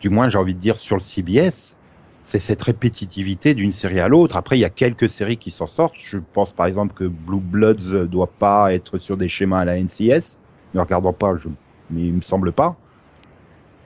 [0.00, 1.76] Du moins, j'ai envie de dire sur le CBS,
[2.24, 4.36] c'est cette répétitivité d'une série à l'autre.
[4.36, 5.96] Après, il y a quelques séries qui s'en sortent.
[5.98, 9.78] Je pense par exemple que Blue Bloods doit pas être sur des schémas à la
[9.78, 10.40] NCS.
[10.74, 11.48] Ne regardant pas, je...
[11.90, 12.80] mais il me semble pas.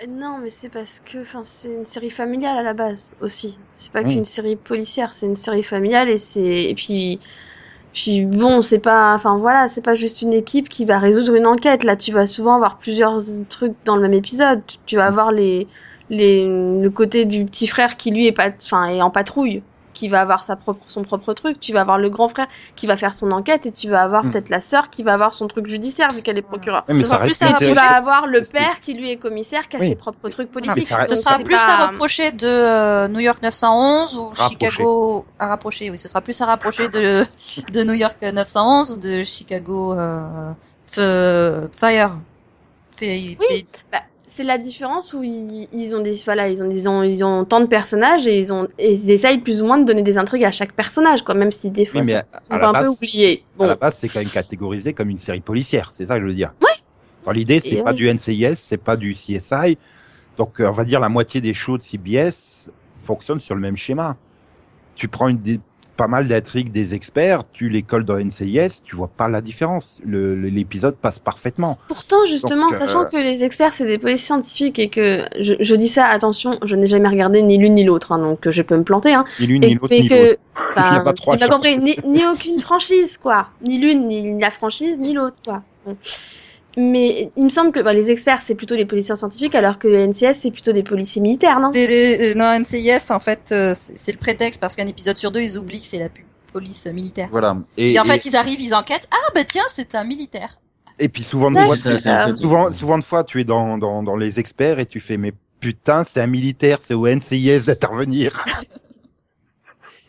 [0.09, 3.59] Non, mais c'est parce que, c'est une série familiale à la base aussi.
[3.77, 4.05] C'est pas Oui.
[4.05, 7.21] qu'une série policière, c'est une série familiale et c'est et puis
[7.95, 11.47] puis bon, c'est pas, enfin voilà, c'est pas juste une équipe qui va résoudre une
[11.47, 11.85] enquête.
[11.85, 13.19] Là, tu vas souvent avoir plusieurs
[13.51, 14.65] trucs dans le même épisode.
[14.67, 15.69] Tu, tu vas avoir les
[16.11, 19.63] les, le côté du petit frère qui lui est pas, enfin, est en patrouille,
[19.95, 21.59] qui va avoir sa propre, son propre truc.
[21.59, 22.47] Tu vas avoir le grand frère
[22.77, 24.31] qui va faire son enquête et tu vas avoir Mm.
[24.31, 26.85] peut-être la sœur qui va avoir son truc judiciaire vu qu'elle est procureure.
[26.87, 29.69] Mais ça sera plus à Et tu vas avoir le père qui lui est commissaire,
[29.69, 29.89] qui a Oui.
[29.89, 30.87] ses propres trucs politiques.
[30.87, 34.49] ça reste- Ce sera plus pas- à reprocher de euh, New York 911 ou Rapprocher.
[34.51, 35.91] Chicago à rapprocher.
[35.91, 37.23] Oui, ce sera plus à rapprocher de
[37.73, 40.53] de New York 911 ou de Chicago euh,
[40.89, 42.13] F- Fire.
[42.97, 43.99] Fait- fait- Bah,
[44.39, 47.45] c'est la différence où ils, ils ont des voilà ils ont ils ont ils ont
[47.45, 50.17] tant de personnages et ils ont et ils essayent plus ou moins de donner des
[50.17, 52.59] intrigues à chaque personnage quoi même si des fois Oui, mais ça- à- sont à
[52.61, 55.41] pas un peu oubliés À bon la base, c'est quand même catégorisé comme une série
[55.41, 56.53] policière, c'est ça que je veux dire.
[56.63, 56.69] Ouais.
[57.27, 57.97] Dans l'idée, c'est pas oui.
[57.97, 59.77] du NCIS, c'est pas du CSI.
[60.39, 62.71] Donc, euh, on va dire la moitié des shows de CBS
[63.03, 64.17] fonctionnent sur le même schéma.
[64.95, 65.59] Tu prends une des,
[65.99, 70.01] pas mal d'intrigues des experts, tu les colles dans NCIS, tu vois pas la différence.
[70.07, 71.77] L'épisode passe parfaitement.
[71.89, 75.55] pourtant justement Donc, euh, sachant que les experts c'est des policiers scientifiques et que je,
[75.59, 78.63] je dis ça attention je n'ai jamais regardé ni l'une ni l'autre hein, donc je
[78.63, 80.39] peux me planter hein Ni l'une ni l'autre ni que
[80.77, 81.03] enfin,
[81.39, 85.63] tu compris ni, ni aucune franchise quoi ni l'une ni la franchise ni l'autre quoi.
[86.79, 89.89] Mais il me semble que bah, les experts c'est plutôt les policiers scientifiques alors que
[89.89, 91.71] le NCS c'est plutôt des policiers militaires non?
[91.71, 95.41] Des- des- non, NCIS en fait euh, c'est le prétexte parce qu'un épisode sur deux
[95.41, 96.09] ils oublient que c'est la
[96.53, 97.29] police militaire.
[97.31, 97.55] Voilà.
[97.77, 99.09] Et, Et, en et- fait ils arrivent, ils enquêtent.
[99.13, 100.57] Ah bah tiens c'est un militaire.
[100.99, 104.03] et puis souvent de Ouais, fois, ça, souvent, souvent de fois, tu es dans, dans,
[104.03, 108.45] dans les experts et tu fais, mais putain, c'est un militaire, c'est au NCIS d'intervenir.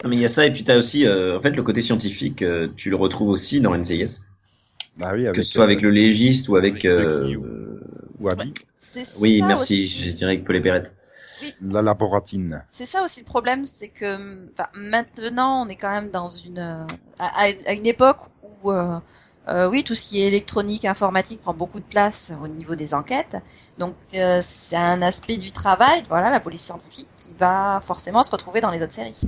[0.04, 1.82] Non, mais il y a ça et puis t'as aussi euh, en fait le côté
[1.82, 4.22] scientifique euh, tu le retrouves aussi dans NCIS
[5.00, 7.82] Bah oui, avec, que ce soit avec euh, le légiste ou avec avec euh,
[8.20, 10.10] ou Abby, C'est oui ça merci aussi.
[10.10, 10.96] je dirais que Paul et Perrette
[11.62, 12.64] la laboratine.
[12.70, 16.60] C'est ça aussi le problème, c'est que enfin, maintenant on est quand même dans une
[16.60, 16.84] euh,
[17.20, 19.00] à, à une époque où euh,
[19.48, 22.94] euh, oui tout ce qui est électronique, informatique prend beaucoup de place au niveau des
[22.94, 23.38] enquêtes.
[23.78, 28.32] Donc euh, c'est un aspect du travail, voilà la police scientifique qui va forcément se
[28.32, 29.22] retrouver dans les autres séries.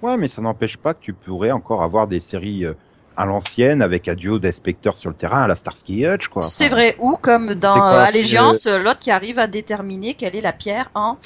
[0.00, 2.74] Ouais, mais ça n'empêche pas que tu pourrais encore avoir des séries euh,
[3.16, 6.42] à l'ancienne avec un duo d'inspecteurs sur le terrain à la Starsky Hutch, quoi.
[6.42, 6.96] C'est vrai.
[6.98, 10.36] Ou comme dans C'est quoi, euh, c'est Allégeance, euh, l'autre qui arrive à déterminer quelle
[10.36, 11.18] est la pierre en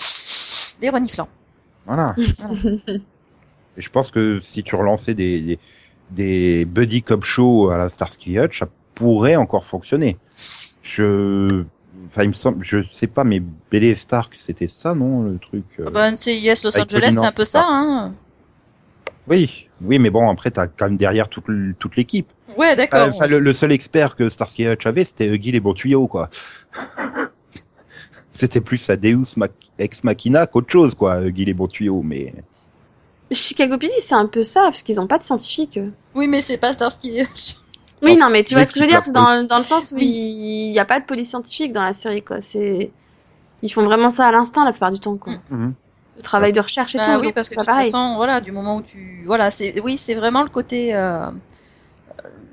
[0.80, 1.28] des reniflants.
[1.87, 2.14] Voilà.
[3.76, 5.59] Et je pense que si tu relançais des, des,
[6.11, 10.16] des buddy cop shows à la Starsky Hutch, ça pourrait encore fonctionner.
[10.82, 11.64] Je,
[12.09, 15.64] enfin, il me semble, je sais pas, mais Bélé Stark, c'était ça, non, le truc?
[15.80, 17.68] euh, Bah, NCIS Los avec Angeles, c'est un peu ça, Stark.
[17.70, 18.14] hein.
[19.29, 21.47] Oui, oui, mais bon, après, t'as quand même derrière toute,
[21.97, 22.29] l'équipe.
[22.57, 23.09] Ouais, d'accord.
[23.09, 26.31] Enfin, le, le seul expert que Starsky Hutch avait, c'était Huggy les bons tuyaux, quoi.
[28.35, 29.35] c'était plus à Deus
[29.79, 32.35] Ex Machina qu'autre chose, quoi, Huggy les bons tuyaux, mais...
[33.33, 35.81] Chicago PD c'est un peu ça parce qu'ils ont pas de scientifiques.
[36.14, 37.22] Oui, mais c'est pas Starsky.
[38.03, 39.91] Oui, Non, mais tu vois ce que je veux dire, c'est dans, dans le sens
[39.91, 40.05] où Oui.
[40.07, 42.41] il n'y a pas de police scientifique dans la série, quoi.
[42.41, 42.91] C'est,
[43.62, 45.33] ils font vraiment ça à l'instant la plupart du temps, quoi.
[45.51, 45.74] Mhm.
[46.17, 47.21] Le travail de recherche et Bah tout.
[47.21, 47.85] oui, donc parce que de toute pareil.
[47.91, 51.31] façon, voilà, du moment où tu, voilà, c'est, oui, c'est vraiment le côté, euh,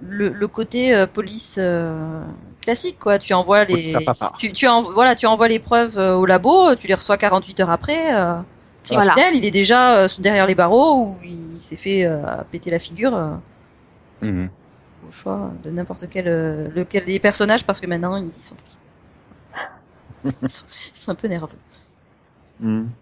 [0.02, 2.22] le, le côté euh, police euh,
[2.62, 3.20] classique, quoi.
[3.20, 4.06] Tu envoies les,
[4.38, 7.60] tu, tu en, voilà, tu envoies les preuves euh, au labo, tu les reçois 48
[7.62, 8.14] heures après.
[8.16, 8.36] Euh,
[8.90, 9.14] Voilà.
[9.14, 12.80] criminel, il est déjà euh, derrière les barreaux ou il s'est fait euh, péter la
[12.80, 13.16] figure.
[13.16, 13.36] euh,
[14.22, 14.50] Mhm.
[15.08, 18.56] au choix de n'importe quel euh, lequel des personnages parce que maintenant ils y sont
[18.56, 18.78] tous.
[20.42, 21.58] ils, sont, ils sont un peu nerveux.
[22.60, 22.94] Mhm.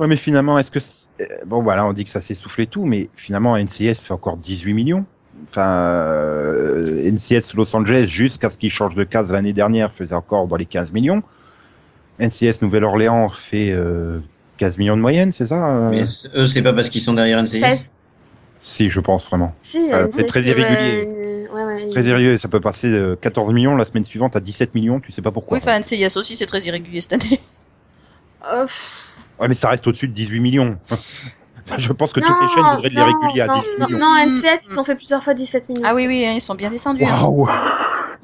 [0.00, 2.66] Ouais, mais finalement, est-ce que c'est- euh, bon, voilà, on dit que ça s'est soufflé
[2.66, 5.04] tout, mais finalement, NCS fait encore 18 millions.
[5.48, 10.46] Enfin, euh, NCS Los Angeles, jusqu'à ce qu'il change de case l'année dernière, faisait encore
[10.48, 11.22] dans les 15 millions.
[12.18, 14.20] NCS Nouvelle-Orléans fait euh,
[14.58, 15.88] 15 millions de moyenne, c'est ça euh?
[15.90, 17.92] Mais eux c'est pas parce qu'ils sont derrière NCIS 16.
[18.62, 19.54] Si, je pense vraiment.
[19.62, 21.06] Si, Euh, euh, c'est très irrégulier.
[21.08, 24.36] euh, ouais, ouais, C'est très sérieux, ça peut passer de 14 millions la semaine suivante
[24.36, 25.56] à 17 millions, tu sais pas pourquoi.
[25.56, 27.40] Oui, enfin NCIS aussi c'est très irrégulier cette année.
[28.52, 28.66] Euh,
[29.40, 30.76] Ouais, mais ça reste au-dessus de 18 millions.
[31.78, 33.86] je pense que toutes non, les chaînes voudraient de non, l'irrégulier à non, 18 non,
[33.86, 33.98] millions.
[33.98, 35.82] Non, NCS, ils ont fait plusieurs fois 17 millions.
[35.86, 37.04] Ah oui oui, hein, ils sont bien descendus.
[37.04, 37.22] hein.
[37.22, 37.48] Waouh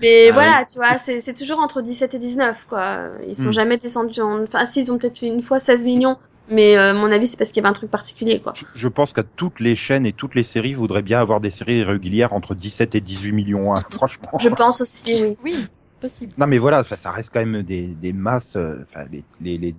[0.00, 2.98] Mais Ah voilà, tu vois, c'est c'est toujours entre 17 et 19, quoi.
[3.26, 3.52] Ils sont Hmm.
[3.52, 4.42] jamais descendus en...
[4.42, 6.18] Enfin, si, ils ont peut-être fait une fois 16 millions,
[6.50, 8.52] mais euh, mon avis, c'est parce qu'il y avait un truc particulier, quoi.
[8.54, 11.50] Je- Je pense qu'à toutes les chaînes et toutes les séries voudraient bien avoir des
[11.50, 13.74] séries régulières entre 17 et 18 millions.
[13.74, 14.28] hein, franchement.
[14.38, 15.36] Je pense aussi, oui.
[15.42, 15.66] Oui,
[16.00, 16.32] possible.
[16.36, 18.56] Non mais voilà, ça reste quand même des, des masses.
[18.56, 19.74] euh, Enfin, les, les, les-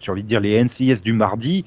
[0.00, 1.64] j'ai envie de dire les NCS du mardi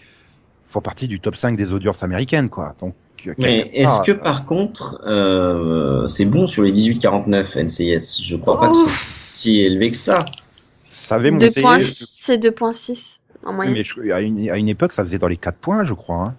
[0.68, 2.76] font partie du top 5 des audiences américaines, quoi.
[2.80, 2.94] Donc.
[3.28, 8.36] euh, mais est-ce que euh, par contre euh, c'est bon sur les 18-49 NCIS je
[8.38, 11.48] crois pas que c'est si élevé que ça ça avait monté.
[11.50, 13.74] Deux points, je- c'est 2.6 en moyenne.
[13.74, 16.26] mais je- à, une, à une époque, ça faisait dans les 4 points, je crois.
[16.28, 16.36] Hein.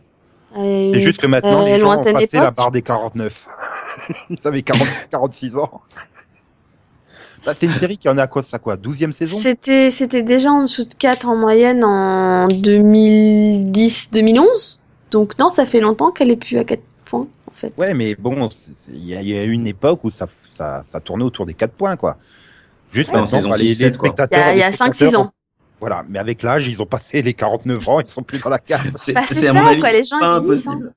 [0.56, 3.46] Et C'est juste que maintenant, euh, les gens ont passé la barre des 49.
[4.30, 5.80] Ils avaient 40, 46 ans.
[7.44, 9.38] Bah, c'est une série qui en est à quoi, ça quoi 12 saison?
[9.38, 14.78] C'était, c'était déjà en dessous de 4 en moyenne en 2010-2011.
[15.10, 17.72] Donc non, ça fait longtemps qu'elle est plus à 4 points, en fait.
[17.78, 18.48] Ouais, mais bon,
[18.88, 21.46] il y, a- il y a eu une époque où ça, ça, ça tournait autour
[21.46, 22.16] des 4 points, quoi.
[22.92, 24.08] Juste Ouais, en maintenant, bah, les, 6, les 7, quoi.
[24.08, 24.46] Il y spectateurs...
[24.48, 25.32] a, il y les a 5-6 spectateurs ans.
[25.80, 28.58] Voilà, mais avec l'âge, ils ont passé les 49 ans, ils sont plus dans la
[28.58, 28.82] case.
[28.96, 30.92] C'est Bah, c'est à ça, mon avis quoi, les gens, pas vieillissent, impossible.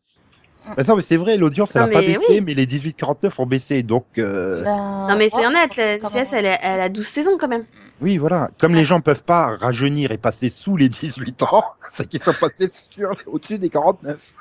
[0.78, 2.42] Bah, non, mais c'est vrai, l'audience, elle Non, a pas baissé, oui.
[2.42, 4.06] mais les 18-49 ont baissé, donc...
[4.18, 6.26] euh, Ben, Non mais c'est ouais, honnête, la CS même.
[6.32, 7.66] elle, est- elle a 12 saisons quand même.
[8.02, 8.50] Oui, voilà.
[8.60, 8.80] Comme Ouais.
[8.80, 12.72] les gens peuvent pas rajeunir et passer sous les 18 ans, c'est qu'ils sont passés
[12.90, 14.34] sur, au-dessus des 49.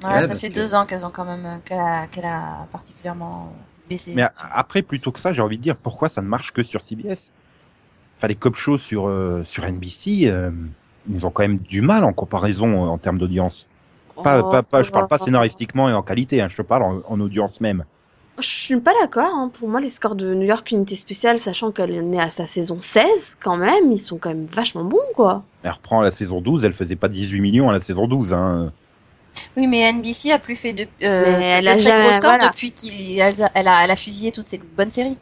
[0.00, 2.24] Voilà, Ouais, ça fait que- deux ans qu'elles ont quand même euh, qu'elle a, qu'elle
[2.26, 3.52] a particulièrement
[3.88, 4.12] baissé.
[4.14, 6.82] Mais après, plutôt que ça, j'ai envie de dire, pourquoi ça ne marche que sur
[6.82, 7.32] CBS
[8.18, 10.50] Enfin, les cop shows sur, euh, sur NBC, euh,
[11.10, 13.66] ils ont quand même du mal en comparaison euh, en termes d'audience.
[14.22, 15.24] Pas, Oh, pas, pas, je parle pas oh.
[15.24, 17.84] scénaristiquement et en qualité, hein, je te parle en, en audience même.
[18.40, 19.30] Je suis pas d'accord.
[19.34, 19.50] hein.
[19.58, 22.78] Pour moi, les scores de New York Unité Spéciale, sachant qu'elle est à sa saison
[22.80, 25.42] 16, quand même, ils sont quand même vachement bons, quoi.
[25.64, 28.32] Elle reprend la saison 12, elle faisait pas 18 millions à la saison 12.
[28.34, 28.72] Hein.
[29.56, 32.12] Oui, mais NBC a plus fait de, euh, Mais de elle a très jamais- gros
[32.12, 32.48] scores voilà.
[32.48, 35.16] depuis qu'elle a, elle a, elle a fusillé toutes ses bonnes séries.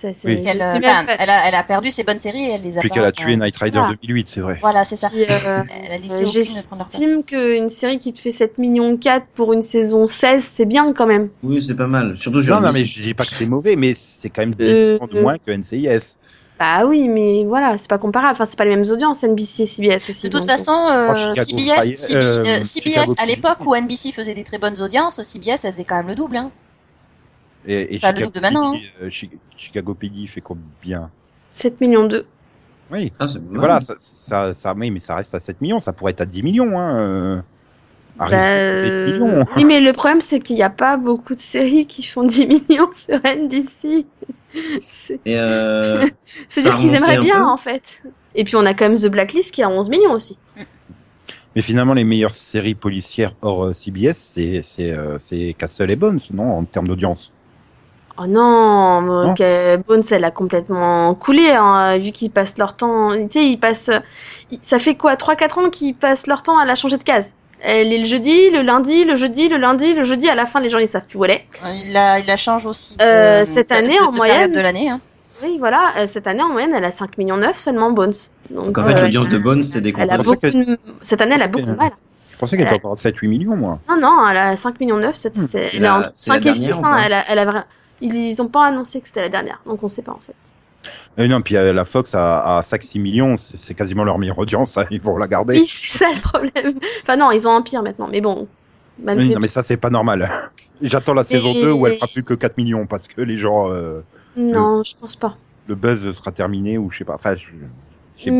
[0.00, 0.40] C'est, c'est, Oui.
[0.42, 2.80] je euh, enfin, elle, a, elle a perdu ses bonnes séries et elle les a
[2.80, 3.94] Depuis qu'elle a euh, tué Night Rider voilà.
[4.02, 4.56] 2008, c'est vrai.
[4.58, 5.10] Voilà, c'est ça.
[5.10, 6.32] Puis, euh, Elle a laissé place.
[6.32, 10.94] J'estime qu'une série qui te fait 7 millions 4 pour une saison 16, c'est bien
[10.94, 11.28] quand même.
[11.42, 12.16] Oui, c'est pas mal.
[12.16, 14.54] Surtout sur Non, non, mais je dis pas que c'est mauvais, mais c'est quand même
[14.54, 16.16] 10 Euh, de moins que NCIS.
[16.58, 18.32] Bah oui, mais voilà, c'est pas comparable.
[18.32, 20.28] Enfin, c'est pas les mêmes audiences, NBC et CBS aussi.
[20.28, 24.12] De toute donc, façon, euh, Oh, Chicago CBS, euh, euh, CBS à l'époque où NBC
[24.12, 26.38] faisait des très bonnes audiences, CBS elle faisait quand même le double.
[26.38, 26.50] Hein.
[27.66, 29.30] Et, et Enfin, le double de maintenant, euh, Chi-
[29.60, 31.10] Chicago PD fait combien
[31.52, 32.24] 7 millions 2.
[32.90, 33.12] Oui.
[33.20, 33.26] Ah.
[33.52, 36.26] Voilà, ça, ça, ça, oui, mais ça reste à 7 millions, ça pourrait être à
[36.26, 36.98] 10 millions, hein.
[36.98, 37.40] euh,
[38.18, 39.44] À Bah, rester 7 millions.
[39.56, 42.46] Oui, mais le problème, c'est qu'il n'y a pas beaucoup de séries qui font 10
[42.46, 44.06] millions sur NBC.
[44.90, 46.06] C'est- euh,
[46.48, 48.02] C'est-à-dire qu'ils aimeraient bien, en fait.
[48.34, 50.38] Et puis, on a quand même The Blacklist qui a 11 millions aussi.
[51.54, 56.64] Mais finalement, les meilleures séries policières hors euh, CBS, c'est Castle et Bones, non, en
[56.64, 57.32] termes d'audience.
[58.18, 59.34] Oh non, Non.
[59.86, 63.12] Bones, elle a complètement coulé, hein, vu qu'ils passent leur temps.
[63.12, 63.90] Tu sais, ils passent.
[64.62, 67.32] Ça fait quoi 3-4 ans qu'ils passent leur temps à la changer de case?
[67.62, 70.28] Elle est le jeudi, le lundi, le jeudi, le lundi, le jeudi.
[70.28, 71.44] À la fin, les gens, ils savent plus où elle est.
[71.84, 72.96] Il la, il la change aussi.
[72.96, 74.88] de- Euh, cette de- année, de- en de moyenne, période de l'année.
[74.90, 75.00] Hein.
[75.44, 75.80] Oui, voilà.
[75.98, 78.12] euh, cette année, en moyenne, elle a 5 millions 9 seulement, Bones.
[78.50, 80.46] Donc, donc en fait, euh, l'audience de Bones, c'est des Elle a beaucoup
[81.02, 81.90] Cette année, elle a beaucoup mal.
[82.32, 83.78] Je pensais qu'elle était encore à 7-8 millions, moi.
[83.88, 85.14] Non, non, elle a 5 millions 9.
[85.14, 85.46] C'est, Hmm.
[85.54, 86.82] elle est la- entre c'est la 5 et dernière 6.
[86.82, 87.64] ou hein, elle a, elle a
[88.00, 89.60] Ils, ils ont pas annoncé que c'était la dernière.
[89.66, 90.34] Donc, on sait pas, en fait.
[91.18, 94.72] Euh, non, puis euh, la Fox à, à 5-6 millions, c'est, quasiment leur meilleure audience,
[94.72, 95.58] ça, ils vont la garder.
[95.60, 96.78] Oui, c'est ça le problème.
[97.02, 98.08] Enfin, non, ils ont un pire maintenant.
[98.10, 98.48] Mais bon.
[99.02, 100.30] malgré Oui, non, mais ça, c'est pas normal.
[100.82, 103.36] J'attends la saison Et- 2 où elle fera plus que 4 millions parce que les
[103.36, 104.00] gens, euh,
[104.36, 105.36] Non, je pense pas.
[105.68, 107.16] le buzz sera terminé ou je sais pas.
[107.16, 107.44] Enfin, je-
[108.16, 108.32] j'espère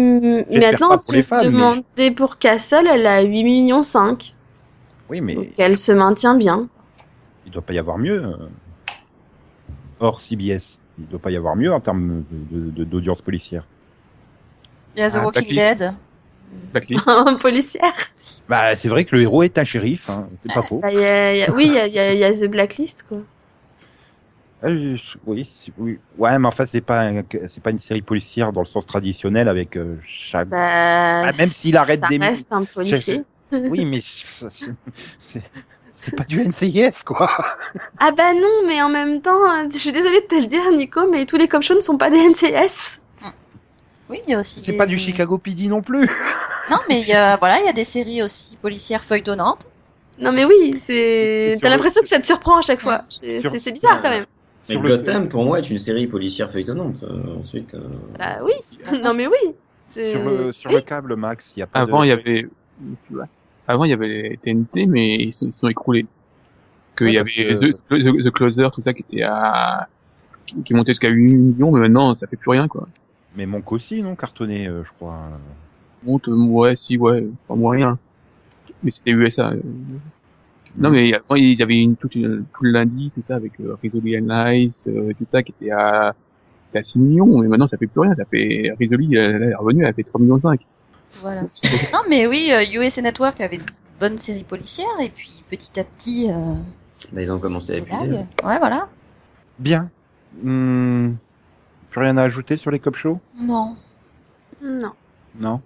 [0.73, 4.35] maintenant, pour tu fans, mais- demandais pour Castle, elle a 8 millions 5.
[5.11, 6.69] oui, mais Donc, elle se maintient bien.
[7.45, 8.23] il doit pas y avoir mieux.
[10.01, 13.65] Hors CBS, il doit pas y avoir mieux en termes de- de- de- d'audience policière.
[14.97, 15.79] Il y a The Ah, Walking Blacklist.
[15.79, 15.95] Dead.
[16.73, 17.05] Blacklist.
[17.41, 17.93] Policière.
[18.49, 20.81] Bah, c'est vrai que le héros est un shérif, hein, c'est pas faux.
[20.81, 23.05] Bah, y a- y a- Oui, il y a, y a- y a The Blacklist,
[23.09, 23.19] quoi.
[24.65, 25.99] Euh, je- oui, oui.
[26.19, 28.85] Ouais, mais en fait, c'est pas, un- c'est pas une série policière dans le sens
[28.87, 30.49] traditionnel avec euh, chaque.
[30.49, 33.23] Bah, Ah, même s'il arrête ça des- reste un policier.
[33.53, 34.01] Oui, mais
[36.03, 37.29] c'est- pas du NCIS, quoi.
[37.99, 40.71] Ah bah non, mais en même temps, euh, je suis désolée de te le dire,
[40.73, 43.01] Nico, mais tous les cop shows ne sont pas des NCS.
[44.09, 44.63] Oui, il y a aussi.
[44.65, 46.09] C'est des- pas du Chicago PD non plus.
[46.71, 49.69] Non, mais il y a, voilà, il y a des séries aussi policières feuilletonnantes.
[50.19, 53.03] Non mais oui, C'est T'as le- l'impression que ça te surprend à chaque fois.
[53.09, 54.27] C'est Sur- bizarre quand même.
[54.69, 57.03] Mais Sur le- Gotham, pour moi, est une série policière feuilletonnante.
[57.05, 57.81] euh, ensuite, euh,
[58.19, 58.53] Bah oui.
[59.03, 59.55] Non mais oui.
[59.89, 60.77] Sur le, sur oui.
[60.77, 62.07] le câble, Max, il y a pas Avant, de...
[62.07, 62.47] il y avait,
[63.71, 66.07] avant, il y avait les TNT, mais ils sont, ils sont écroulés.
[66.87, 69.89] Parce qu'il Ouais, y avait que- The, The Closer, tout ça, qui était à,
[70.47, 72.87] qui, qui montait jusqu'à 8 millions, mais maintenant, ça fait plus rien, quoi.
[73.37, 75.17] Mais Monk aussi, non, cartonné, euh, je crois.
[76.05, 77.99] Monte, euh, ouais, si, ouais, pas moins rien.
[78.83, 79.51] Mais c'était USA.
[79.53, 79.61] euh.
[80.79, 83.53] Non, mais avant, il y avait une, toute une, tout le lundi, tout ça, avec
[83.61, 86.15] euh, Rizzoli and Nice, euh, tout ça, qui était à,
[86.75, 88.15] à 6 millions, mais maintenant, ça fait plus rien.
[88.15, 90.61] Ça fait, Rizzoli, elle, elle est revenue, elle fait 3 millions 5.
[91.21, 91.43] Voilà.
[91.93, 93.65] Non, mais oui, euh, USA Network avait de
[93.99, 96.55] bonnes séries policières, et puis petit à petit, euh,
[97.13, 98.25] bah, ils ont commencé à épuiser.
[98.45, 98.89] Ouais, voilà.
[99.59, 99.91] Bien.
[100.43, 101.13] Hmm,
[101.91, 103.21] Plus rien à ajouter sur les cop shows?
[103.39, 103.77] Non.
[104.63, 104.93] Non.
[105.39, 105.61] Non?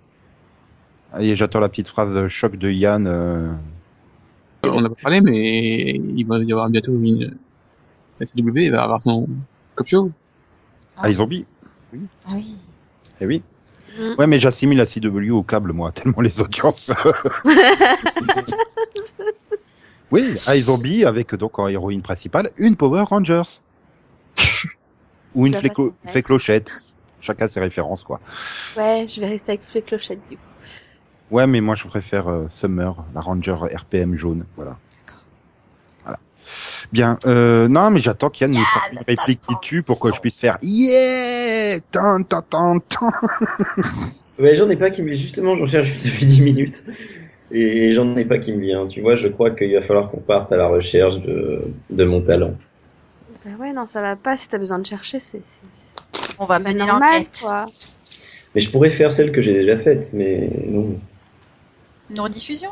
[1.13, 3.07] Allez, j'attends la petite phrase de choc de Yann.
[3.07, 3.53] euh,
[4.65, 7.37] Euh, On n'a pas parlé, mais il va y avoir bientôt une,
[8.19, 9.29] la CW va avoir son
[9.77, 10.11] cop show.
[10.97, 11.45] Ah, ils zombie.
[12.27, 12.57] Ah oui.
[13.21, 13.43] Eh oui.
[13.99, 14.15] Mm.
[14.19, 16.91] Ouais, mais j'assimile la CW au câble, moi, tellement les audiences.
[20.11, 23.61] oui, iZombie avec donc en héroïne principale une Power Rangers.
[25.35, 25.73] Ou une ouais.
[26.07, 26.73] féclochette.
[27.21, 28.21] Chacun ses références, quoi.
[28.77, 30.43] Ouais, je vais rester avec les clochettes du coup.
[31.31, 34.77] Ouais, mais moi je préfère euh, Summer, la Ranger RPM jaune, voilà.
[36.93, 40.21] Bien, euh, non, mais j'attends qu'Yann nous sorte une réplique qui tue pour que je
[40.21, 43.13] puisse faire Yeah Tan, tan, tan, tan.
[44.39, 46.83] Ouais, j'en ai pas qui me justement, j'en cherche depuis 10 minutes.
[47.51, 48.87] Et j'en ai pas qui me vient.
[48.89, 52.21] Tu vois, je crois qu'il va falloir qu'on parte à la recherche de, de mon
[52.21, 52.55] talent.
[53.45, 54.37] Bah ouais, non, ça va pas.
[54.37, 55.43] Si t'as besoin de chercher, c'est
[56.39, 57.45] On va mener l'enquête.
[58.55, 60.99] Mais je pourrais faire celle que j'ai déjà faite, mais non.
[62.11, 62.71] Une rediffusion?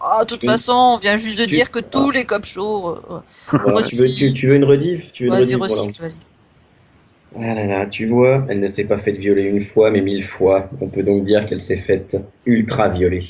[0.00, 2.44] Ah, de toute Tu- façon, on vient juste de tu- dire que tous les cop
[2.44, 2.90] shows...
[3.10, 3.20] euh,
[3.50, 5.12] Voilà, Moi tu, veux, tu, tu veux une rediff?
[5.12, 6.14] Tu veux une Vas-y, recycle, vas-y.
[7.36, 10.24] Ah là là, tu vois, elle ne s'est pas faite violer une fois, mais mille
[10.24, 10.70] fois.
[10.80, 12.16] On peut donc dire qu'elle s'est faite
[12.46, 13.24] ultra violer.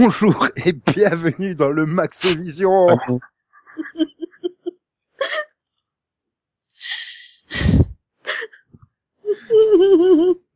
[0.00, 2.88] Bonjour et bienvenue dans le Maxovision.
[2.88, 3.18] Ah.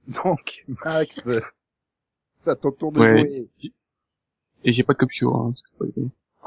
[0.09, 1.21] Donc, Max,
[2.47, 3.19] à ton tour de Ouais.
[3.21, 3.51] jouer.
[4.65, 5.35] Et j'ai pas de cop show.
[5.35, 5.55] Hein.
[5.81, 5.87] Oh.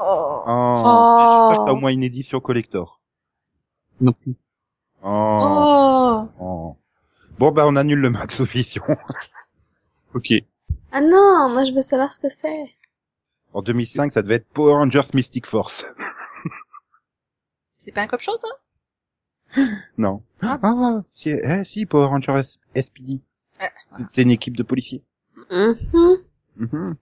[0.00, 1.48] Oh, Oh.
[1.50, 3.00] J'espère que t'as au moins une édition collector.
[4.00, 4.34] Non plus.
[5.02, 5.08] Oh.
[5.08, 6.28] Oh.
[6.40, 6.76] oh.
[7.38, 8.82] Bon, bah, on annule le Maxovision.
[10.14, 10.32] Ok.
[10.90, 12.64] Ah non, moi je veux savoir ce que c'est.
[13.58, 15.84] En 2005, ça devait être Power Rangers Mystic Force.
[17.76, 19.62] C'est pas un cop show, ça?
[19.96, 20.22] Non.
[20.42, 22.42] Ah, si, eh, si, Power Rangers
[22.76, 23.20] SPD.
[23.60, 23.68] Ouais,
[24.10, 25.02] C'est une équipe de policiers.
[25.50, 26.18] Mhm.
[26.56, 26.94] Mhm.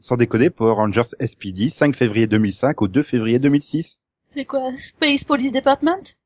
[0.00, 4.00] Sans déconner, Power Rangers SPD, 5 février 2005 au 2 février 2006.
[4.34, 6.16] C'est quoi Space Police Department?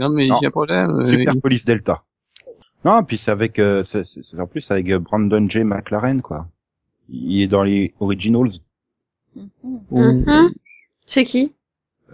[0.00, 0.36] Non, mais Non.
[0.38, 0.90] j'ai un problème.
[0.90, 2.04] euh, Super Police Delta.
[2.84, 5.64] Non, puis c'est avec, euh, c'est, c'est- c'est en plus avec euh, Brandon J.
[5.64, 6.46] McLaren, quoi.
[7.08, 8.50] Il est dans les Originals.
[9.36, 9.50] Mhm.
[9.92, 10.50] il- Mhm.
[11.06, 11.54] C'est qui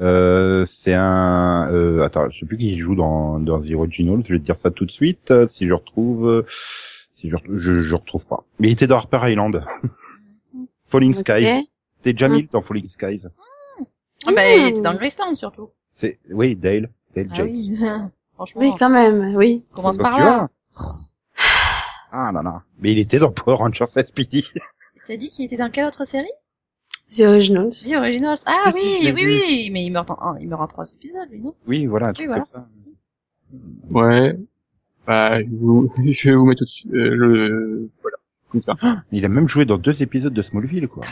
[0.00, 4.34] Euh, c'est un, euh, attends, je sais plus qui joue dans, dans The Originals, je
[4.34, 6.46] vais te dire ça tout de suite, euh, si je retrouve, euh,
[7.14, 8.44] si je, je, je retrouve pas.
[8.58, 9.64] Mais il était dans Harper Island.
[10.86, 11.20] Falling Ok.
[11.20, 11.70] Skies.
[12.02, 13.22] C'était Jamil dans Falling Skies.
[14.26, 14.68] Ah bah, il Mmh.
[14.68, 15.70] était dans le Greystown, surtout.
[15.92, 16.90] C'est, oui, Dale.
[17.14, 17.46] Dale Ah James.
[17.46, 17.76] oui.
[18.34, 19.64] Franchement, Oui, quand même, oui.
[19.72, 20.48] commence Donc, par là.
[22.12, 22.62] Ah là là.
[22.80, 24.44] Mais il était dans Power Rangers SPD.
[25.06, 26.28] T'as dit qu'il était dans quelle autre série?
[27.10, 27.84] The Originals.
[27.84, 28.44] The Originals.
[28.46, 28.80] Ah oui,
[29.14, 31.54] oui, oui, mais il meurt en, un- il meurt en trois épisodes, lui, non?
[31.66, 32.42] Oui, voilà, un truc voilà.
[32.42, 32.68] comme ça.
[33.90, 34.36] Ouais.
[35.06, 38.16] Bah, je vais vous, je vais vous mettre au-dessus, euh, le, voilà.
[38.50, 38.74] Comme ça.
[39.12, 41.04] Il a même joué dans deux épisodes de Smallville, quoi.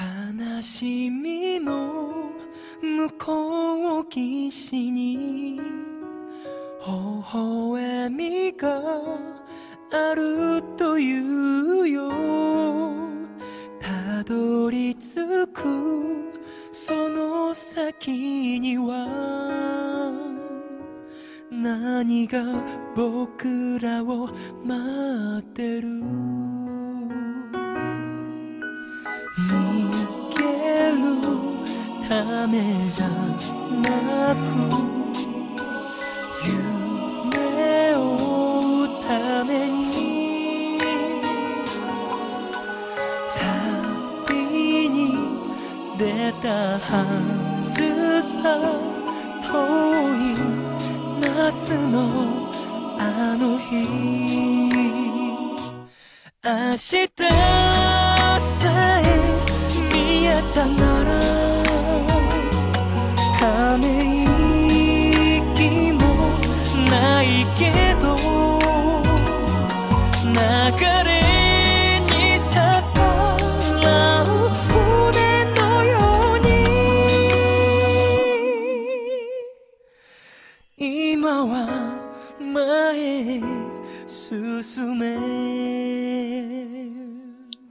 [14.14, 15.64] たどり着く。
[16.70, 19.08] その先には
[21.50, 22.44] 何が
[22.94, 24.28] 僕らを
[24.64, 25.88] 待ってる。
[29.50, 29.58] 逃
[30.38, 33.08] げるためじゃ
[33.82, 34.36] な
[34.68, 34.73] く
[46.42, 48.58] たはずさ
[49.42, 49.48] 遠
[50.16, 50.34] い
[51.20, 52.50] 夏の
[52.98, 54.14] あの日。
[56.44, 57.53] 明日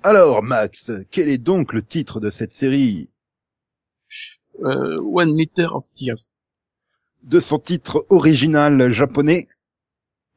[0.04, 3.10] Alors, Max, quel est donc le titre de cette série?
[4.64, 6.30] Euh, One Liter of Tears.
[7.24, 9.48] De son titre original japonais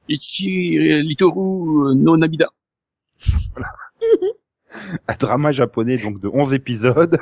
[0.09, 2.49] Ichi Litoru no Nabida.
[5.09, 7.19] un drama japonais donc de 11 épisodes,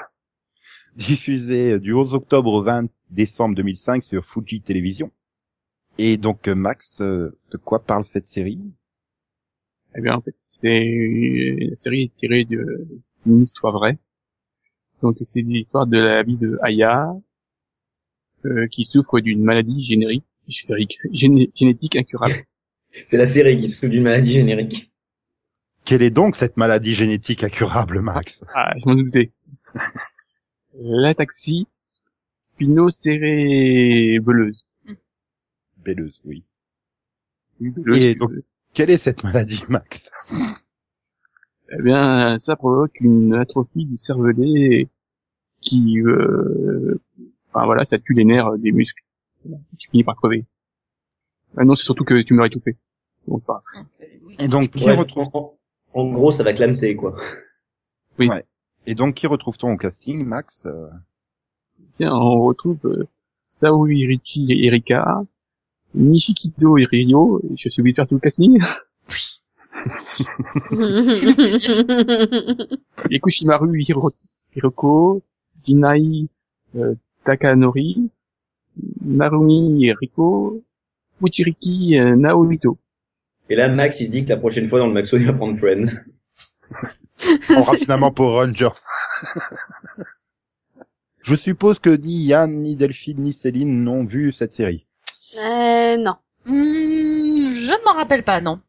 [0.96, 5.10] diffusé du 11 octobre au 20 décembre 2005 sur Fuji Télévision.
[5.98, 8.60] Et donc euh, Max, euh, de quoi parle cette série?
[9.96, 12.86] Eh bien, en fait, c'est une série tirée de-
[13.24, 13.98] d'une histoire vraie.
[15.02, 17.12] Donc, c'est l'histoire de la vie de Aya,
[18.44, 22.44] euh, qui souffre d'une maladie générique, générique, géné- génétique incurable.
[23.06, 24.92] C'est la série qui souffre d'une maladie générique.
[25.84, 28.44] Quelle est donc cette maladie génétique incurable, Max?
[28.54, 29.32] Ah, je m'en doutais.
[30.78, 31.66] L'ataxie
[32.40, 34.64] spinocérébelleuse.
[35.84, 36.44] Belleuse, oui.
[37.60, 38.30] Oui, belleuse, Et donc-
[38.74, 40.10] Quelle est cette maladie, Max?
[41.70, 44.88] Eh bien, ça provoque une atrophie du cervelet
[45.60, 47.00] qui, euh,
[47.48, 49.02] enfin voilà, ça tue les nerfs des muscles.
[49.78, 50.44] Tu finis par crever.
[51.56, 52.76] Ah non, c'est surtout que tu meurs étouffé.
[53.26, 53.86] Bon, c'est pas grave.
[54.00, 54.34] Oui.
[54.40, 55.28] Et donc qui retrouve
[55.92, 57.16] en, gros, ça va clamser, quoi.
[58.86, 60.66] et donc qui retrouve-t-on au casting, Max?
[61.94, 63.06] Tiens, on retrouve euh,
[63.44, 65.22] Saori et Erika,
[65.94, 68.58] Nishikido et Ryo, je suis obligé de faire tout le casting,
[73.10, 74.12] et Kushimaru Hiro-
[74.56, 75.20] Hiroko,
[75.64, 76.28] Jinai
[76.76, 78.10] euh, Takanori,
[79.04, 80.62] Narumi Riko,
[81.20, 82.78] Uchiriki euh, Naohito.
[83.50, 85.32] Et là, Max, il se dit que la prochaine fois dans le Maxo, il va
[85.34, 85.90] prendre Friends.
[87.50, 88.70] On raffinement pour Rangers.
[91.22, 94.86] Je suppose que ni Yann, ni Delphine, ni Céline n'ont vu cette série.
[95.38, 96.16] Euh, non.
[96.46, 98.60] Hmm, je ne m'en rappelle pas, non.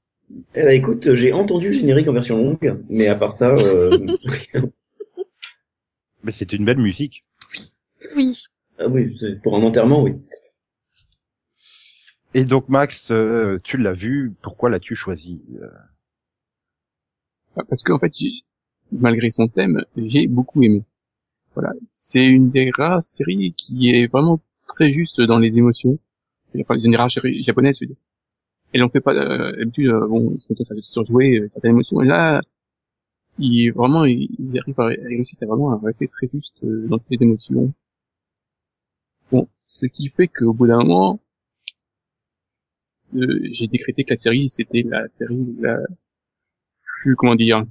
[0.55, 4.15] Eh ben, écoute, j'ai entendu le générique en version longue, mais à part ça, euh...
[6.23, 7.23] Mais c'est une belle musique.
[8.15, 8.43] Oui.
[8.79, 10.13] ah oui, pour un enterrement, oui.
[12.33, 15.69] Et donc Max, euh, tu l'as vu, pourquoi l'as-tu choisi Euh,
[17.69, 18.43] Parce qu'en fait, j'ai-
[18.91, 20.83] malgré son thème, j'ai beaucoup aimé.
[21.53, 25.97] Voilà, c'est une des rares séries qui est vraiment très juste dans les émotions.
[26.61, 27.97] Enfin, les rares séries japonaises, je veux dire.
[28.73, 32.01] Et on fait pas euh, d'habitude, euh, bon, c'est ça fait surjouer certaines émotions.
[32.01, 32.41] Et là,
[33.39, 36.87] il vraiment, il, il arrive à, à réussir à vraiment à rester très juste euh,
[36.87, 37.73] dans toutes les émotions.
[39.31, 41.19] Bon, ce qui fait qu'au bout d'un moment,
[43.15, 45.77] euh, j'ai décrété que la série c'était la série la
[47.03, 47.63] plus comment dire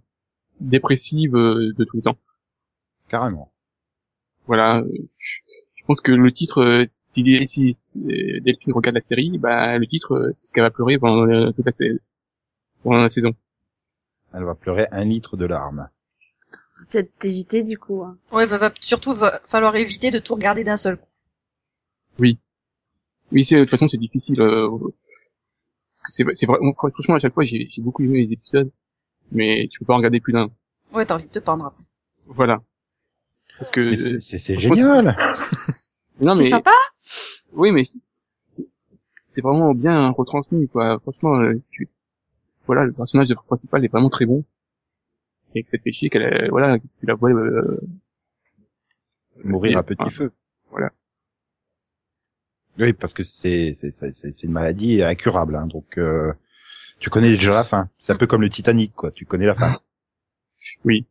[0.61, 2.19] dépressive de tout le temps.
[3.09, 3.53] Carrément.
[4.47, 4.83] Voilà.
[5.85, 7.99] Je pense que le titre, euh, si, si, si
[8.41, 11.51] Delphine regarde la série, bah le titre, euh, c'est ce qu'elle va pleurer pendant euh,
[11.53, 11.73] toute la,
[12.83, 13.35] pendant la saison.
[14.33, 15.91] Elle va pleurer un litre de larmes.
[16.91, 18.03] Peut-être d'éviter du coup.
[18.03, 18.17] hein.
[18.33, 21.07] Ouais, va, va surtout va falloir éviter de tout regarder d'un seul coup.
[22.19, 24.41] Oui, c'est de toute façon c'est difficile.
[24.41, 24.71] Euh,
[26.09, 28.71] c'est c'est vraiment franchement à chaque fois j'ai j'ai beaucoup aimé les épisodes,
[29.33, 30.49] mais tu peux pas en regarder plus d'un.
[30.95, 31.83] Ouais, t'as envie de te pendre après.
[32.29, 32.63] Voilà.
[33.59, 35.17] Parce que Mais c'est- euh, c'est c'est génial.
[36.21, 36.73] non C'est mais sympa?
[37.53, 37.85] Oui mais
[38.51, 38.67] c'est-
[39.25, 40.99] c'est vraiment bien retransmis quoi.
[41.01, 41.89] Franchement, euh, tu,
[42.67, 44.45] voilà le personnage de principal est vraiment très bon
[45.55, 47.81] et que te fait chier qu'elle ait- voilà que tu la vois euh,
[49.45, 50.33] Mourir à petit Ah, feu.
[50.71, 50.91] voilà.
[52.79, 56.33] Oui, parce que c'est c'est c'est c'est une maladie incurable, hein, donc euh,
[56.99, 57.89] tu connais déjà la fin.
[57.99, 59.11] C'est un peu comme le Titanic, quoi.
[59.13, 59.79] Tu connais la fin.
[60.85, 61.07] Oui.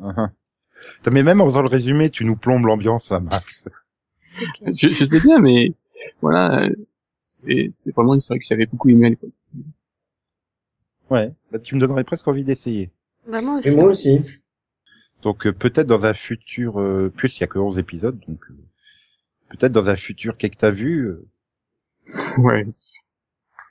[0.00, 0.30] Uh-huh.
[1.10, 3.68] Mais même en faisant le résumé, tu nous plombes l'ambiance, là, Max.
[4.74, 5.74] je, je sais bien mais
[6.22, 6.70] voilà euh,
[7.20, 9.30] c'est c'est vraiment une série que j'avais beaucoup aimé à l'époque.
[11.10, 11.32] Ouais.
[11.50, 12.90] Bah, tu me donnerais presque envie d'essayer.
[13.28, 13.68] Bah, moi aussi.
[13.68, 14.20] Et moi aussi.
[15.22, 18.40] Donc euh, peut-être dans un futur, euh, plus il y a que 11 épisodes, donc
[18.50, 18.54] euh,
[19.50, 21.06] peut-être dans un futur qu'est-ce que t'as vu.
[21.06, 21.28] euh,
[22.38, 22.64] Ouais.